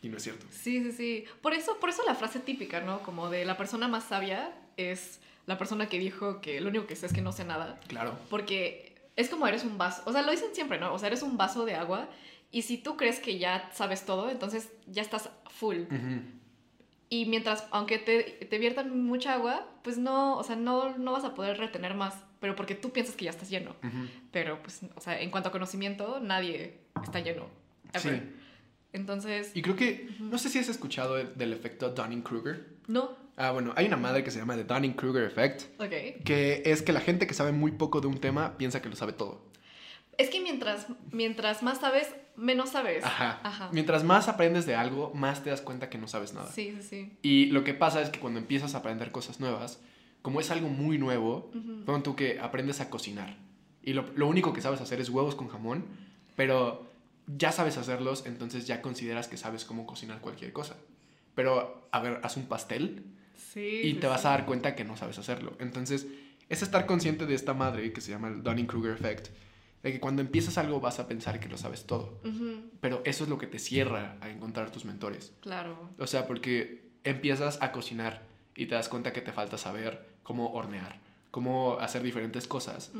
Y 0.00 0.08
no 0.08 0.16
es 0.16 0.22
cierto. 0.22 0.46
Sí, 0.48 0.82
sí, 0.82 0.92
sí. 0.92 1.24
Por 1.42 1.52
eso, 1.52 1.78
por 1.78 1.90
eso 1.90 2.02
la 2.06 2.14
frase 2.14 2.40
típica, 2.40 2.80
¿no? 2.80 3.02
Como 3.02 3.28
de 3.28 3.44
la 3.44 3.58
persona 3.58 3.86
más 3.86 4.04
sabia 4.04 4.56
es 4.78 5.20
la 5.46 5.58
persona 5.58 5.88
que 5.88 5.98
dijo 5.98 6.40
que 6.40 6.60
lo 6.60 6.68
único 6.68 6.86
que 6.86 6.96
sé 6.96 7.06
es 7.06 7.12
que 7.12 7.22
no 7.22 7.32
sé 7.32 7.44
nada. 7.44 7.80
Claro. 7.86 8.18
Porque 8.28 9.10
es 9.16 9.28
como 9.28 9.46
eres 9.46 9.64
un 9.64 9.78
vaso, 9.78 10.02
o 10.04 10.12
sea, 10.12 10.22
lo 10.22 10.30
dicen 10.30 10.54
siempre, 10.54 10.78
¿no? 10.78 10.92
O 10.92 10.98
sea, 10.98 11.08
eres 11.08 11.22
un 11.22 11.36
vaso 11.36 11.64
de 11.64 11.74
agua 11.74 12.08
y 12.50 12.62
si 12.62 12.78
tú 12.78 12.96
crees 12.96 13.18
que 13.20 13.38
ya 13.38 13.70
sabes 13.72 14.04
todo, 14.04 14.30
entonces 14.30 14.70
ya 14.86 15.02
estás 15.02 15.30
full. 15.50 15.84
Y 17.08 17.26
mientras, 17.26 17.66
aunque 17.70 17.98
te, 17.98 18.22
te, 18.22 18.58
viertan 18.58 19.04
mucha 19.04 19.34
agua, 19.34 19.66
pues 19.82 19.96
no, 19.96 20.36
o 20.36 20.42
sea, 20.42 20.56
no, 20.56 20.96
no 20.98 21.12
vas 21.12 21.24
a 21.24 21.34
poder 21.34 21.58
retener 21.58 21.94
más, 21.94 22.14
pero 22.40 22.56
porque 22.56 22.74
tú 22.74 22.90
piensas 22.90 23.14
que 23.14 23.26
ya 23.26 23.30
estás 23.30 23.48
lleno. 23.48 23.76
Pero, 24.32 24.60
pues, 24.62 24.80
o 24.94 25.00
sea, 25.00 25.20
en 25.20 25.30
cuanto 25.30 25.50
a 25.50 25.52
conocimiento, 25.52 26.18
nadie 26.20 26.80
está 27.02 27.20
lleno. 27.20 27.46
Sí. 27.94 28.10
Entonces... 28.92 29.52
Y 29.54 29.62
creo 29.62 29.76
que, 29.76 30.08
no 30.18 30.38
sé 30.38 30.48
si 30.48 30.58
has 30.58 30.68
escuchado 30.68 31.14
del 31.14 31.52
efecto 31.52 31.90
Dunning-Kruger. 31.90 32.66
No. 32.88 33.25
Ah, 33.36 33.50
bueno, 33.50 33.72
hay 33.76 33.86
una 33.86 33.98
madre 33.98 34.24
que 34.24 34.30
se 34.30 34.38
llama 34.38 34.56
The 34.56 34.64
Dunning-Kruger 34.64 35.24
Effect. 35.24 35.78
Que 36.24 36.62
es 36.64 36.82
que 36.82 36.92
la 36.92 37.00
gente 37.00 37.26
que 37.26 37.34
sabe 37.34 37.52
muy 37.52 37.72
poco 37.72 38.00
de 38.00 38.06
un 38.06 38.18
tema 38.18 38.56
piensa 38.56 38.80
que 38.80 38.88
lo 38.88 38.96
sabe 38.96 39.12
todo. 39.12 39.44
Es 40.16 40.30
que 40.30 40.40
mientras, 40.40 40.86
mientras 41.12 41.62
más 41.62 41.80
sabes, 41.80 42.14
menos 42.36 42.70
sabes. 42.70 43.04
Ajá. 43.04 43.68
Mientras 43.72 44.04
más 44.04 44.28
aprendes 44.28 44.64
de 44.64 44.74
algo, 44.74 45.12
más 45.14 45.42
te 45.42 45.50
das 45.50 45.60
cuenta 45.60 45.90
que 45.90 45.98
no 45.98 46.08
sabes 46.08 46.32
nada. 46.32 46.50
Sí, 46.50 46.74
sí, 46.80 46.82
sí. 46.82 47.12
Y 47.20 47.46
lo 47.46 47.64
que 47.64 47.74
pasa 47.74 48.00
es 48.00 48.08
que 48.08 48.18
cuando 48.18 48.38
empiezas 48.38 48.74
a 48.74 48.78
aprender 48.78 49.10
cosas 49.10 49.40
nuevas, 49.40 49.80
como 50.22 50.40
es 50.40 50.50
algo 50.50 50.68
muy 50.68 50.96
nuevo, 50.96 51.50
uh 51.54 52.00
tú 52.00 52.16
que 52.16 52.40
aprendes 52.40 52.80
a 52.80 52.88
cocinar. 52.88 53.36
Y 53.82 53.92
lo, 53.92 54.06
lo 54.16 54.26
único 54.26 54.54
que 54.54 54.62
sabes 54.62 54.80
hacer 54.80 55.00
es 55.00 55.10
huevos 55.10 55.34
con 55.34 55.48
jamón, 55.48 55.84
pero 56.34 56.90
ya 57.26 57.52
sabes 57.52 57.76
hacerlos, 57.76 58.24
entonces 58.26 58.66
ya 58.66 58.80
consideras 58.80 59.28
que 59.28 59.36
sabes 59.36 59.64
cómo 59.64 59.86
cocinar 59.86 60.20
cualquier 60.20 60.52
cosa. 60.52 60.76
Pero, 61.34 61.88
a 61.92 62.00
ver, 62.00 62.20
haz 62.22 62.38
un 62.38 62.46
pastel 62.46 63.04
y 63.56 63.94
te 63.94 64.06
vas 64.06 64.24
a 64.24 64.30
dar 64.30 64.46
cuenta 64.46 64.74
que 64.74 64.84
no 64.84 64.96
sabes 64.96 65.18
hacerlo. 65.18 65.56
Entonces, 65.58 66.06
es 66.48 66.62
estar 66.62 66.86
consciente 66.86 67.26
de 67.26 67.34
esta 67.34 67.54
madre 67.54 67.92
que 67.92 68.00
se 68.00 68.10
llama 68.10 68.28
el 68.28 68.42
Dunning-Kruger 68.42 68.92
Effect, 68.92 69.28
de 69.82 69.92
que 69.92 70.00
cuando 70.00 70.22
empiezas 70.22 70.58
algo 70.58 70.80
vas 70.80 70.98
a 70.98 71.08
pensar 71.08 71.40
que 71.40 71.48
lo 71.48 71.58
sabes 71.58 71.86
todo. 71.86 72.20
Pero 72.80 73.02
eso 73.04 73.24
es 73.24 73.30
lo 73.30 73.38
que 73.38 73.46
te 73.46 73.58
cierra 73.58 74.16
a 74.20 74.30
encontrar 74.30 74.70
tus 74.70 74.84
mentores. 74.84 75.32
Claro. 75.40 75.90
O 75.98 76.06
sea, 76.06 76.26
porque 76.26 76.86
empiezas 77.04 77.62
a 77.62 77.72
cocinar 77.72 78.22
y 78.54 78.66
te 78.66 78.74
das 78.74 78.88
cuenta 78.88 79.12
que 79.12 79.20
te 79.20 79.32
falta 79.32 79.58
saber 79.58 80.06
cómo 80.22 80.52
hornear, 80.52 80.98
cómo 81.30 81.78
hacer 81.80 82.02
diferentes 82.02 82.46
cosas. 82.46 82.92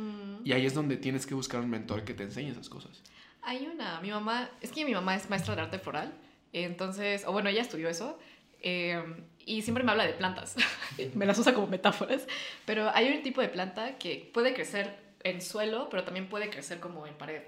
Y 0.44 0.52
ahí 0.52 0.64
es 0.66 0.74
donde 0.74 0.96
tienes 0.96 1.26
que 1.26 1.34
buscar 1.34 1.60
un 1.60 1.70
mentor 1.70 2.04
que 2.04 2.14
te 2.14 2.22
enseñe 2.22 2.50
esas 2.50 2.68
cosas. 2.68 3.02
Hay 3.42 3.66
una, 3.66 4.00
mi 4.00 4.10
mamá, 4.10 4.50
es 4.60 4.72
que 4.72 4.84
mi 4.84 4.92
mamá 4.92 5.14
es 5.14 5.30
maestra 5.30 5.54
de 5.54 5.62
arte 5.62 5.78
floral, 5.78 6.12
entonces, 6.52 7.24
o 7.26 7.32
bueno, 7.32 7.48
ella 7.48 7.62
estudió 7.62 7.88
eso, 7.88 8.18
em, 8.60 9.22
y 9.46 9.62
siempre 9.62 9.84
me 9.84 9.92
habla 9.92 10.04
de 10.04 10.12
plantas, 10.12 10.56
me 11.14 11.24
las 11.24 11.38
usa 11.38 11.54
como 11.54 11.68
metáforas, 11.68 12.26
pero 12.66 12.90
hay 12.94 13.16
un 13.16 13.22
tipo 13.22 13.40
de 13.40 13.48
planta 13.48 13.96
que 13.96 14.30
puede 14.34 14.52
crecer 14.52 15.06
en 15.22 15.40
suelo, 15.40 15.88
pero 15.88 16.04
también 16.04 16.28
puede 16.28 16.50
crecer 16.50 16.78
como 16.78 17.06
en 17.06 17.14
pared. 17.14 17.42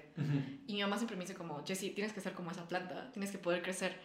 Y 0.65 0.73
mi 0.73 0.81
mamá 0.81 0.97
siempre 0.97 1.15
me 1.15 1.23
dice 1.23 1.35
como, 1.35 1.63
Jessie, 1.65 1.91
tienes 1.91 2.11
que 2.11 2.19
ser 2.19 2.33
como 2.33 2.51
esa 2.51 2.67
planta, 2.67 3.11
tienes 3.11 3.31
que 3.31 3.37
poder 3.37 3.61
crecer 3.61 3.95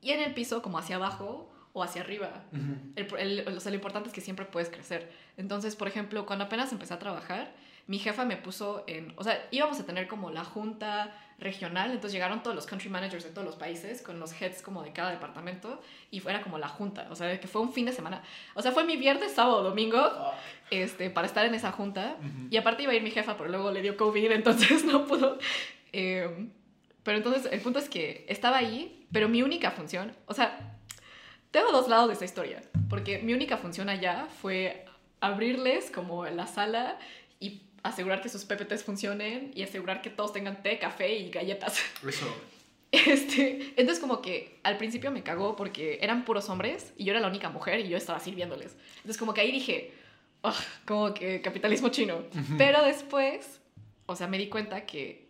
y 0.00 0.10
en 0.10 0.20
el 0.20 0.34
piso 0.34 0.62
como 0.62 0.78
hacia 0.78 0.96
abajo 0.96 1.50
o 1.72 1.82
hacia 1.82 2.02
arriba. 2.02 2.44
o 2.54 3.60
sea, 3.60 3.70
lo 3.70 3.76
importante 3.76 4.08
es 4.08 4.14
que 4.14 4.20
siempre 4.20 4.46
puedes 4.46 4.70
crecer. 4.70 5.12
Entonces, 5.36 5.76
por 5.76 5.88
ejemplo, 5.88 6.26
cuando 6.26 6.46
apenas 6.46 6.72
empecé 6.72 6.94
a 6.94 6.98
trabajar, 6.98 7.54
mi 7.86 7.98
jefa 7.98 8.24
me 8.24 8.36
puso 8.36 8.84
en, 8.86 9.12
o 9.16 9.24
sea, 9.24 9.46
íbamos 9.50 9.78
a 9.80 9.86
tener 9.86 10.08
como 10.08 10.30
la 10.30 10.44
junta 10.44 11.14
regional, 11.38 11.90
entonces 11.90 12.12
llegaron 12.12 12.42
todos 12.42 12.56
los 12.56 12.66
country 12.66 12.88
managers 12.88 13.24
de 13.24 13.30
todos 13.30 13.46
los 13.46 13.56
países 13.56 14.00
con 14.00 14.18
los 14.18 14.32
heads 14.40 14.62
como 14.62 14.82
de 14.82 14.92
cada 14.92 15.10
departamento 15.10 15.82
y 16.10 16.20
fuera 16.20 16.40
como 16.40 16.58
la 16.58 16.68
junta, 16.68 17.06
o 17.10 17.14
sea, 17.14 17.38
que 17.38 17.46
fue 17.46 17.60
un 17.60 17.72
fin 17.72 17.84
de 17.84 17.92
semana, 17.92 18.22
o 18.54 18.62
sea, 18.62 18.72
fue 18.72 18.84
mi 18.84 18.96
viernes, 18.96 19.32
sábado, 19.32 19.62
domingo, 19.62 20.00
este, 20.70 21.10
para 21.10 21.26
estar 21.26 21.44
en 21.44 21.54
esa 21.54 21.72
junta. 21.72 22.16
Y 22.50 22.56
aparte 22.56 22.84
iba 22.84 22.92
a 22.92 22.94
ir 22.94 23.02
mi 23.02 23.10
jefa, 23.10 23.36
pero 23.36 23.50
luego 23.50 23.70
le 23.70 23.82
dio 23.82 23.96
COVID, 23.96 24.30
entonces 24.32 24.84
no 24.84 25.06
pudo. 25.06 25.38
Em, 25.92 26.50
pero 27.02 27.18
entonces 27.18 27.48
el 27.52 27.60
punto 27.60 27.78
es 27.78 27.88
que 27.88 28.24
estaba 28.28 28.56
ahí, 28.56 29.06
pero 29.12 29.28
mi 29.28 29.42
única 29.42 29.70
función, 29.70 30.12
o 30.26 30.34
sea, 30.34 30.76
tengo 31.50 31.70
dos 31.70 31.88
lados 31.88 32.08
de 32.08 32.14
esa 32.14 32.24
historia, 32.24 32.62
porque 32.88 33.18
mi 33.18 33.32
única 33.32 33.56
función 33.56 33.88
allá 33.88 34.26
fue 34.40 34.84
abrirles 35.20 35.90
como 35.90 36.26
la 36.26 36.46
sala 36.46 36.98
y 37.40 37.62
asegurar 37.88 38.20
que 38.20 38.28
sus 38.28 38.44
PPTs 38.44 38.84
funcionen 38.84 39.52
y 39.54 39.62
asegurar 39.62 40.02
que 40.02 40.10
todos 40.10 40.32
tengan 40.32 40.62
té, 40.62 40.78
café 40.78 41.14
y 41.16 41.30
galletas. 41.30 41.80
Eso. 42.06 42.26
Este, 42.92 43.74
entonces 43.76 43.98
como 43.98 44.22
que 44.22 44.60
al 44.62 44.78
principio 44.78 45.10
me 45.10 45.22
cagó 45.22 45.56
porque 45.56 45.98
eran 46.00 46.24
puros 46.24 46.48
hombres 46.48 46.92
y 46.96 47.04
yo 47.04 47.10
era 47.10 47.20
la 47.20 47.26
única 47.26 47.50
mujer 47.50 47.80
y 47.80 47.88
yo 47.88 47.96
estaba 47.96 48.20
sirviéndoles. 48.20 48.76
Entonces 48.98 49.18
como 49.18 49.34
que 49.34 49.40
ahí 49.40 49.50
dije, 49.50 49.92
como 50.86 51.12
que 51.12 51.40
capitalismo 51.42 51.88
chino. 51.88 52.22
Pero 52.56 52.84
después, 52.84 53.60
o 54.06 54.16
sea, 54.16 54.28
me 54.28 54.38
di 54.38 54.48
cuenta 54.48 54.86
que, 54.86 55.28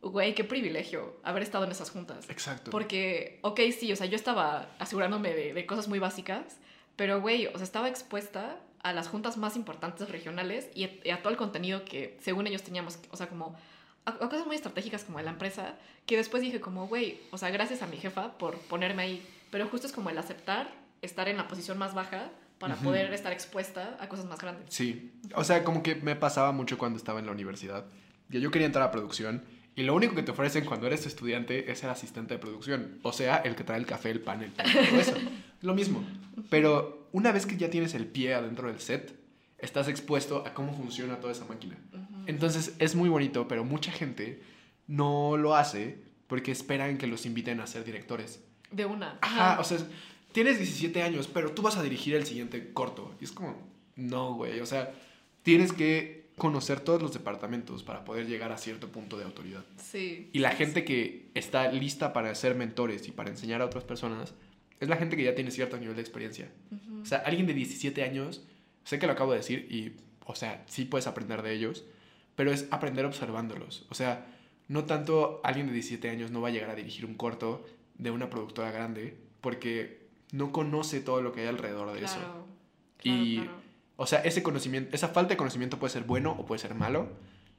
güey, 0.00 0.34
qué 0.34 0.44
privilegio 0.44 1.16
haber 1.22 1.42
estado 1.42 1.64
en 1.64 1.70
esas 1.70 1.90
juntas. 1.90 2.28
Exacto. 2.30 2.70
Porque, 2.70 3.38
ok, 3.42 3.60
sí, 3.78 3.92
o 3.92 3.96
sea, 3.96 4.06
yo 4.06 4.16
estaba 4.16 4.74
asegurándome 4.78 5.34
de, 5.34 5.52
de 5.52 5.66
cosas 5.66 5.88
muy 5.88 5.98
básicas, 5.98 6.58
pero, 6.96 7.20
güey, 7.20 7.46
o 7.46 7.52
sea, 7.52 7.64
estaba 7.64 7.88
expuesta 7.88 8.58
a 8.82 8.92
las 8.92 9.08
juntas 9.08 9.36
más 9.36 9.56
importantes 9.56 10.08
regionales 10.08 10.68
y 10.74 10.84
a, 11.10 11.22
todo 11.22 11.30
el 11.30 11.36
contenido 11.36 11.84
que 11.84 12.16
según 12.22 12.46
ellos 12.46 12.62
teníamos, 12.62 12.98
o 13.10 13.16
sea, 13.16 13.28
como 13.28 13.56
a, 14.04 14.12
cosas 14.12 14.46
muy 14.46 14.56
estratégicas 14.56 15.04
como 15.04 15.18
de 15.18 15.24
la 15.24 15.30
empresa, 15.30 15.74
que 16.06 16.16
después 16.16 16.42
dije 16.42 16.60
como, 16.60 16.86
güey, 16.86 17.20
o 17.30 17.38
sea, 17.38 17.50
gracias 17.50 17.82
a 17.82 17.86
mi 17.86 17.96
jefa 17.96 18.38
por 18.38 18.58
ponerme 18.58 19.02
ahí, 19.02 19.26
pero 19.50 19.68
justo 19.68 19.86
es 19.86 19.92
como 19.92 20.10
el 20.10 20.18
aceptar 20.18 20.70
estar 21.02 21.28
en 21.28 21.36
la 21.36 21.48
posición 21.48 21.78
más 21.78 21.94
baja 21.94 22.30
para 22.58 22.74
poder 22.74 23.12
estar 23.14 23.32
expuesta 23.32 23.96
a 24.00 24.08
cosas 24.08 24.26
más 24.26 24.40
grandes. 24.40 24.66
Sí, 24.68 25.12
o 25.34 25.44
sea, 25.44 25.62
como 25.62 25.82
que 25.82 25.94
me 25.94 26.16
pasaba 26.16 26.50
mucho 26.50 26.76
cuando 26.76 26.98
estaba 26.98 27.20
en 27.20 27.26
la 27.26 27.32
universidad. 27.32 27.84
Ya 28.30 28.40
yo 28.40 28.50
quería 28.50 28.66
entrar 28.66 28.84
a 28.84 28.90
producción 28.90 29.44
y 29.78 29.84
lo 29.84 29.94
único 29.94 30.16
que 30.16 30.24
te 30.24 30.32
ofrecen 30.32 30.64
cuando 30.64 30.88
eres 30.88 31.06
estudiante 31.06 31.70
es 31.70 31.78
ser 31.78 31.90
asistente 31.90 32.34
de 32.34 32.40
producción. 32.40 32.98
O 33.02 33.12
sea, 33.12 33.36
el 33.36 33.54
que 33.54 33.62
trae 33.62 33.78
el 33.78 33.86
café, 33.86 34.10
el 34.10 34.18
pan, 34.18 34.42
el 34.42 34.50
pan, 34.50 34.66
todo 34.72 35.00
eso. 35.00 35.14
lo 35.62 35.72
mismo. 35.72 36.04
Pero 36.50 37.08
una 37.12 37.30
vez 37.30 37.46
que 37.46 37.56
ya 37.56 37.70
tienes 37.70 37.94
el 37.94 38.08
pie 38.08 38.34
adentro 38.34 38.66
del 38.66 38.80
set, 38.80 39.16
estás 39.56 39.86
expuesto 39.86 40.44
a 40.44 40.52
cómo 40.52 40.74
funciona 40.74 41.20
toda 41.20 41.32
esa 41.32 41.44
máquina. 41.44 41.76
Entonces 42.26 42.74
es 42.80 42.96
muy 42.96 43.08
bonito, 43.08 43.46
pero 43.46 43.62
mucha 43.64 43.92
gente 43.92 44.42
no 44.88 45.36
lo 45.36 45.54
hace 45.54 46.02
porque 46.26 46.50
esperan 46.50 46.98
que 46.98 47.06
los 47.06 47.24
inviten 47.24 47.60
a 47.60 47.68
ser 47.68 47.84
directores. 47.84 48.42
De 48.72 48.84
una. 48.84 49.18
Ajá, 49.20 49.60
o 49.60 49.64
sea, 49.64 49.78
tienes 50.32 50.58
17 50.58 51.04
años, 51.04 51.30
pero 51.32 51.52
tú 51.52 51.62
vas 51.62 51.76
a 51.76 51.84
dirigir 51.84 52.16
el 52.16 52.26
siguiente 52.26 52.72
corto. 52.72 53.14
Y 53.20 53.24
es 53.26 53.30
como, 53.30 53.54
no, 53.94 54.34
güey. 54.34 54.58
O 54.58 54.66
sea, 54.66 54.92
tienes 55.44 55.72
que 55.72 56.17
conocer 56.38 56.80
todos 56.80 57.02
los 57.02 57.12
departamentos 57.12 57.82
para 57.82 58.04
poder 58.04 58.26
llegar 58.26 58.52
a 58.52 58.58
cierto 58.58 58.88
punto 58.88 59.18
de 59.18 59.24
autoridad. 59.24 59.64
Sí. 59.76 60.30
Y 60.32 60.38
la 60.38 60.50
gente 60.52 60.84
que 60.84 61.30
está 61.34 61.70
lista 61.70 62.12
para 62.12 62.34
ser 62.34 62.54
mentores 62.54 63.06
y 63.08 63.12
para 63.12 63.30
enseñar 63.30 63.60
a 63.60 63.66
otras 63.66 63.84
personas 63.84 64.34
es 64.80 64.88
la 64.88 64.96
gente 64.96 65.16
que 65.16 65.24
ya 65.24 65.34
tiene 65.34 65.50
cierto 65.50 65.76
nivel 65.76 65.96
de 65.96 66.02
experiencia. 66.02 66.50
O 67.02 67.06
sea, 67.06 67.18
alguien 67.18 67.46
de 67.46 67.54
17 67.54 68.02
años, 68.02 68.44
sé 68.84 68.98
que 68.98 69.06
lo 69.06 69.12
acabo 69.12 69.32
de 69.32 69.38
decir 69.38 69.66
y, 69.70 69.96
o 70.24 70.34
sea, 70.34 70.64
sí 70.66 70.84
puedes 70.84 71.06
aprender 71.06 71.42
de 71.42 71.52
ellos, 71.52 71.84
pero 72.36 72.52
es 72.52 72.68
aprender 72.70 73.04
observándolos. 73.04 73.86
O 73.90 73.94
sea, 73.94 74.26
no 74.68 74.84
tanto 74.84 75.40
alguien 75.42 75.66
de 75.66 75.72
17 75.72 76.08
años 76.10 76.30
no 76.30 76.40
va 76.40 76.48
a 76.48 76.50
llegar 76.52 76.70
a 76.70 76.74
dirigir 76.74 77.06
un 77.06 77.14
corto 77.14 77.66
de 77.96 78.10
una 78.10 78.30
productora 78.30 78.70
grande 78.70 79.16
porque 79.40 80.06
no 80.32 80.52
conoce 80.52 81.00
todo 81.00 81.22
lo 81.22 81.32
que 81.32 81.40
hay 81.40 81.46
alrededor 81.48 81.92
de 81.92 82.04
eso. 82.04 82.18
y 83.02 83.42
o 84.00 84.06
sea, 84.06 84.20
ese 84.20 84.44
conocimiento, 84.44 84.94
esa 84.94 85.08
falta 85.08 85.30
de 85.30 85.36
conocimiento 85.36 85.80
puede 85.80 85.92
ser 85.92 86.04
bueno 86.04 86.30
o 86.38 86.46
puede 86.46 86.60
ser 86.60 86.72
malo, 86.76 87.08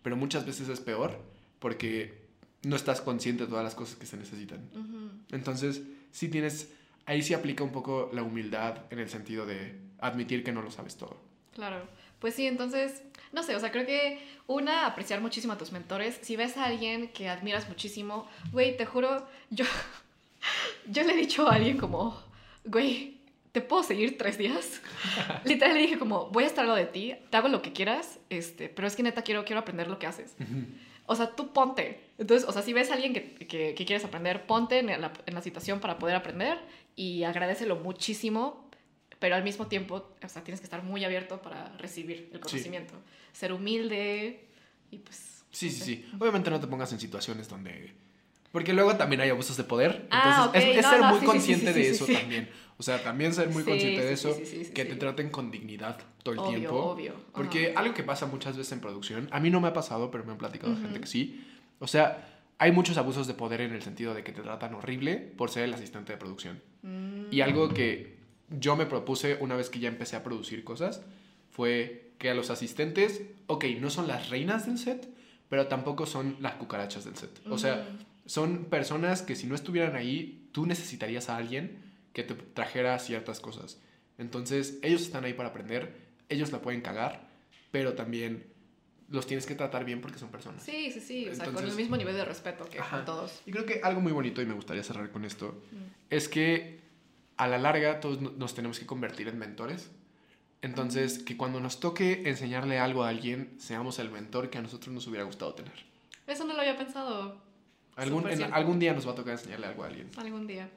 pero 0.01 0.15
muchas 0.15 0.45
veces 0.45 0.69
es 0.69 0.79
peor 0.79 1.19
porque 1.59 2.29
no 2.63 2.77
estás 2.77 3.01
consciente 3.01 3.43
de 3.43 3.49
todas 3.49 3.63
las 3.65 3.75
cosas 3.75 3.97
que 3.97 4.05
se 4.05 4.15
necesitan. 4.15 4.69
Entonces, 5.33 5.81
sí 6.11 6.29
tienes, 6.29 6.71
ahí 7.05 7.23
sí 7.23 7.33
aplica 7.33 7.65
un 7.65 7.73
poco 7.73 8.09
la 8.13 8.23
humildad 8.23 8.83
en 8.89 8.99
el 8.99 9.09
sentido 9.09 9.45
de 9.45 9.81
admitir 9.99 10.45
que 10.45 10.53
no 10.53 10.61
lo 10.61 10.71
sabes 10.71 10.95
todo. 10.95 11.19
Claro. 11.53 11.85
Pues 12.19 12.35
sí, 12.35 12.47
entonces, 12.47 13.03
no 13.33 13.43
sé, 13.43 13.57
o 13.57 13.59
sea, 13.59 13.73
creo 13.73 13.85
que 13.85 14.25
una, 14.47 14.85
apreciar 14.85 15.19
muchísimo 15.19 15.51
a 15.51 15.57
tus 15.57 15.73
mentores. 15.73 16.19
Si 16.21 16.37
ves 16.37 16.55
a 16.55 16.65
alguien 16.65 17.09
que 17.09 17.27
admiras 17.27 17.67
muchísimo, 17.67 18.29
güey, 18.53 18.77
te 18.77 18.85
juro, 18.85 19.27
yo, 19.49 19.65
yo 20.89 21.03
le 21.03 21.11
he 21.11 21.17
dicho 21.17 21.49
a 21.49 21.55
alguien 21.55 21.77
como, 21.77 22.17
güey, 22.63 23.18
¿te 23.51 23.61
puedo 23.61 23.83
seguir 23.83 24.17
tres 24.17 24.37
días? 24.37 24.81
Literal 25.45 25.75
le 25.75 25.81
dije 25.81 25.99
como, 25.99 26.29
voy 26.29 26.43
a 26.43 26.47
estar 26.47 26.63
al 26.63 26.67
lado 26.67 26.79
de 26.79 26.85
ti, 26.85 27.15
te 27.29 27.37
hago 27.37 27.47
lo 27.47 27.61
que 27.61 27.73
quieras, 27.73 28.19
este, 28.29 28.69
pero 28.69 28.87
es 28.87 28.95
que 28.95 29.03
neta 29.03 29.23
quiero, 29.23 29.45
quiero 29.45 29.59
aprender 29.61 29.87
lo 29.87 29.99
que 29.99 30.07
haces. 30.07 30.35
O 31.05 31.15
sea, 31.15 31.35
tú 31.35 31.51
ponte. 31.53 31.99
Entonces, 32.17 32.47
o 32.47 32.51
sea, 32.51 32.61
si 32.61 32.73
ves 32.73 32.91
a 32.91 32.93
alguien 32.93 33.13
que, 33.13 33.47
que, 33.47 33.85
quieres 33.85 34.05
aprender, 34.05 34.45
ponte 34.45 34.79
en 34.79 34.87
la, 34.87 35.11
en 35.25 35.33
la, 35.33 35.41
situación 35.41 35.79
para 35.79 35.97
poder 35.97 36.15
aprender 36.15 36.59
y 36.95 37.23
agradecelo 37.23 37.77
muchísimo, 37.77 38.69
pero 39.17 39.35
al 39.35 39.43
mismo 39.43 39.67
tiempo, 39.67 40.13
o 40.23 40.29
sea, 40.29 40.43
tienes 40.43 40.59
que 40.59 40.65
estar 40.65 40.83
muy 40.83 41.03
abierto 41.03 41.41
para 41.41 41.75
recibir 41.77 42.29
el 42.31 42.39
conocimiento. 42.39 42.93
Ser 43.33 43.53
humilde 43.53 44.45
y 44.91 44.99
pues... 44.99 45.43
Sí, 45.51 45.71
sí, 45.71 45.81
sí. 45.81 46.09
Obviamente 46.19 46.51
no 46.51 46.59
te 46.59 46.67
pongas 46.67 46.93
en 46.93 46.99
situaciones 46.99 47.49
donde 47.49 47.95
porque 48.51 48.73
luego 48.73 48.95
también 48.95 49.21
hay 49.21 49.29
abusos 49.29 49.57
de 49.57 49.63
poder. 49.63 50.07
Ah, 50.09 50.51
Entonces, 50.53 50.77
es, 50.77 50.85
ser 50.85 51.01
muy 51.01 51.19
consciente 51.19 51.71
de 51.71 51.89
eso 51.89 52.05
también. 52.05 52.49
O 52.79 52.83
sea, 52.83 53.03
también 53.03 53.33
ser 53.33 53.49
muy 53.49 53.63
consciente 53.63 54.03
de 54.03 54.13
eso, 54.13 54.35
que 54.73 54.85
te 54.85 54.95
traten 54.95 55.29
con 55.29 55.51
dignidad 55.51 55.99
todo 56.23 56.35
el 56.35 56.55
tiempo. 56.55 56.75
Obvio. 56.75 57.13
Porque 57.33 57.73
algo 57.75 57.93
que 57.93 58.03
pasa 58.03 58.25
muchas 58.25 58.55
veces 58.55 58.71
en 58.71 58.79
producción, 58.79 59.27
a 59.31 59.39
mí 59.41 59.49
no 59.49 59.59
me 59.59 59.67
ha 59.67 59.73
pasado, 59.73 60.09
pero 60.09 60.23
me 60.23 60.31
han 60.31 60.37
platicado 60.37 60.75
gente 60.77 60.99
que 61.01 61.07
sí. 61.07 61.45
O 61.79 61.87
sea, 61.87 62.41
hay 62.57 62.71
muchos 62.71 62.97
abusos 62.97 63.27
de 63.27 63.33
poder 63.33 63.61
en 63.61 63.73
el 63.73 63.81
sentido 63.81 64.13
de 64.13 64.23
que 64.23 64.31
te 64.31 64.41
tratan 64.41 64.73
horrible 64.73 65.17
por 65.17 65.49
ser 65.49 65.65
el 65.65 65.73
asistente 65.73 66.13
de 66.13 66.17
producción. 66.17 66.61
Y 67.29 67.39
mm. 67.39 67.41
algo 67.43 67.69
que 67.69 68.17
yo 68.49 68.75
me 68.75 68.85
propuse 68.85 69.37
una 69.41 69.55
vez 69.55 69.69
que 69.69 69.79
ya 69.79 69.89
empecé 69.89 70.15
a 70.15 70.23
producir 70.23 70.63
cosas 70.63 71.01
fue 71.51 72.13
que 72.17 72.29
a 72.29 72.33
los 72.33 72.49
asistentes, 72.49 73.23
ok, 73.47 73.65
no 73.79 73.89
son 73.89 74.07
las 74.07 74.29
reinas 74.29 74.65
del 74.65 74.77
set, 74.77 75.09
pero 75.49 75.67
tampoco 75.67 76.05
son 76.05 76.37
las 76.39 76.53
cucarachas 76.53 77.03
del 77.05 77.15
set. 77.15 77.41
O 77.49 77.57
sea, 77.57 77.75
mm 77.75 78.09
son 78.29 78.65
personas 78.65 79.23
que 79.23 79.35
si 79.35 79.47
no 79.47 79.55
estuvieran 79.55 79.95
ahí, 79.95 80.47
tú 80.51 80.67
necesitarías 80.67 81.29
a 81.29 81.37
alguien 81.37 81.79
que 82.13 82.23
te 82.23 82.33
trajera 82.33 82.97
ciertas 82.99 83.39
cosas. 83.39 83.79
Entonces, 84.17 84.79
ellos 84.81 85.01
están 85.01 85.23
ahí 85.23 85.33
para 85.33 85.49
aprender, 85.49 85.95
ellos 86.27 86.51
la 86.51 86.61
pueden 86.61 86.81
cagar, 86.81 87.27
pero 87.71 87.93
también 87.93 88.51
los 89.09 89.25
tienes 89.25 89.45
que 89.45 89.55
tratar 89.55 89.85
bien 89.85 90.01
porque 90.01 90.19
son 90.19 90.29
personas. 90.29 90.63
Sí, 90.63 90.91
sí, 90.91 90.99
sí, 90.99 91.29
o 91.29 91.35
sea, 91.35 91.45
con 91.51 91.63
el 91.63 91.75
mismo 91.75 91.97
nivel 91.97 92.15
de 92.15 92.25
respeto 92.25 92.67
que 92.69 92.77
con 92.77 93.05
todos. 93.05 93.41
Y 93.45 93.51
creo 93.51 93.65
que 93.65 93.81
algo 93.83 94.01
muy 94.01 94.11
bonito, 94.11 94.41
y 94.41 94.45
me 94.45 94.53
gustaría 94.53 94.83
cerrar 94.83 95.11
con 95.11 95.25
esto, 95.25 95.61
es 96.09 96.27
que 96.29 96.79
a 97.37 97.47
la 97.47 97.57
larga 97.57 97.99
todos 97.99 98.21
nos 98.21 98.53
tenemos 98.53 98.79
que 98.79 98.85
convertir 98.85 99.27
en 99.27 99.39
mentores. 99.39 99.89
Entonces, 100.61 101.19
que 101.19 101.37
cuando 101.37 101.61
nos 101.61 101.79
toque 101.79 102.23
enseñarle 102.25 102.79
algo 102.79 103.03
a 103.03 103.09
alguien, 103.09 103.55
seamos 103.59 103.97
el 103.99 104.11
mentor 104.11 104.49
que 104.49 104.57
a 104.57 104.61
nosotros 104.61 104.93
nos 104.93 105.07
hubiera 105.07 105.23
gustado 105.23 105.53
tener. 105.53 105.71
Eso 106.27 106.43
no 106.43 106.53
lo 106.53 106.59
había 106.59 106.77
pensado. 106.77 107.41
Algún, 107.95 108.27
algún 108.27 108.79
día 108.79 108.93
nos 108.93 109.07
va 109.07 109.13
a 109.13 109.15
tocar 109.15 109.33
enseñarle 109.33 109.67
algo 109.67 109.83
a 109.83 109.87
alguien. 109.87 110.09
Algún 110.17 110.47
día. 110.47 110.69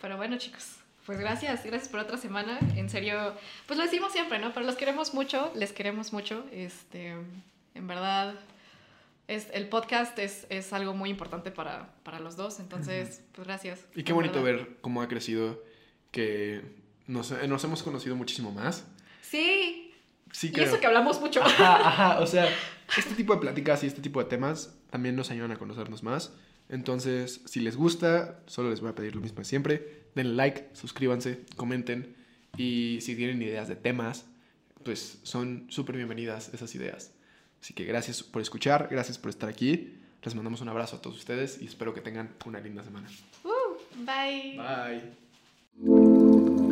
Pero 0.00 0.16
bueno, 0.16 0.38
chicos, 0.38 0.76
pues 1.06 1.18
gracias, 1.18 1.64
gracias 1.64 1.88
por 1.88 2.00
otra 2.00 2.16
semana. 2.16 2.58
En 2.76 2.88
serio, 2.88 3.34
pues 3.66 3.78
lo 3.78 3.84
decimos 3.84 4.12
siempre, 4.12 4.38
¿no? 4.38 4.52
Pero 4.52 4.66
los 4.66 4.76
queremos 4.76 5.14
mucho, 5.14 5.52
les 5.54 5.72
queremos 5.72 6.12
mucho. 6.12 6.44
Este, 6.52 7.16
en 7.74 7.86
verdad, 7.86 8.34
es, 9.28 9.48
el 9.52 9.68
podcast 9.68 10.18
es, 10.18 10.46
es 10.50 10.72
algo 10.72 10.94
muy 10.94 11.10
importante 11.10 11.50
para, 11.50 11.90
para 12.02 12.20
los 12.20 12.36
dos. 12.36 12.60
Entonces, 12.60 13.22
pues 13.32 13.46
gracias. 13.46 13.80
Y 13.94 14.02
qué 14.02 14.12
bonito 14.12 14.42
ver 14.42 14.76
cómo 14.80 15.02
ha 15.02 15.08
crecido, 15.08 15.62
que 16.10 16.62
nos, 17.06 17.30
nos 17.30 17.64
hemos 17.64 17.82
conocido 17.82 18.16
muchísimo 18.16 18.50
más. 18.52 18.86
Sí. 19.22 19.92
Sí, 20.32 20.52
Y 20.54 20.60
eso 20.60 20.78
que 20.78 20.86
hablamos 20.86 21.20
mucho. 21.20 21.42
Ajá, 21.42 21.88
ajá. 21.88 22.20
O 22.20 22.26
sea, 22.26 22.48
este 22.96 23.14
tipo 23.14 23.34
de 23.34 23.40
pláticas 23.40 23.82
y 23.82 23.88
este 23.88 24.00
tipo 24.00 24.22
de 24.22 24.28
temas 24.28 24.76
también 24.90 25.16
nos 25.16 25.30
ayudan 25.30 25.50
a 25.50 25.56
conocernos 25.56 26.02
más. 26.02 26.32
Entonces, 26.70 27.40
si 27.46 27.60
les 27.60 27.76
gusta, 27.76 28.42
solo 28.46 28.70
les 28.70 28.80
voy 28.80 28.90
a 28.90 28.94
pedir 28.94 29.14
lo 29.14 29.20
mismo 29.20 29.40
de 29.40 29.44
siempre. 29.44 30.04
Denle 30.14 30.34
like, 30.34 30.70
suscríbanse, 30.72 31.44
comenten. 31.56 32.16
Y 32.56 32.98
si 33.00 33.16
tienen 33.16 33.42
ideas 33.42 33.68
de 33.68 33.76
temas, 33.76 34.26
pues 34.84 35.18
son 35.24 35.66
súper 35.68 35.96
bienvenidas 35.96 36.52
esas 36.54 36.74
ideas. 36.74 37.12
Así 37.60 37.74
que 37.74 37.84
gracias 37.84 38.22
por 38.22 38.40
escuchar, 38.40 38.88
gracias 38.90 39.18
por 39.18 39.30
estar 39.30 39.48
aquí. 39.48 39.98
Les 40.22 40.34
mandamos 40.34 40.60
un 40.60 40.68
abrazo 40.68 40.96
a 40.96 41.02
todos 41.02 41.16
ustedes 41.16 41.60
y 41.60 41.66
espero 41.66 41.92
que 41.92 42.00
tengan 42.00 42.34
una 42.46 42.60
linda 42.60 42.84
semana. 42.84 43.08
Uh, 43.44 44.04
bye. 44.04 44.56
Bye. 45.76 46.69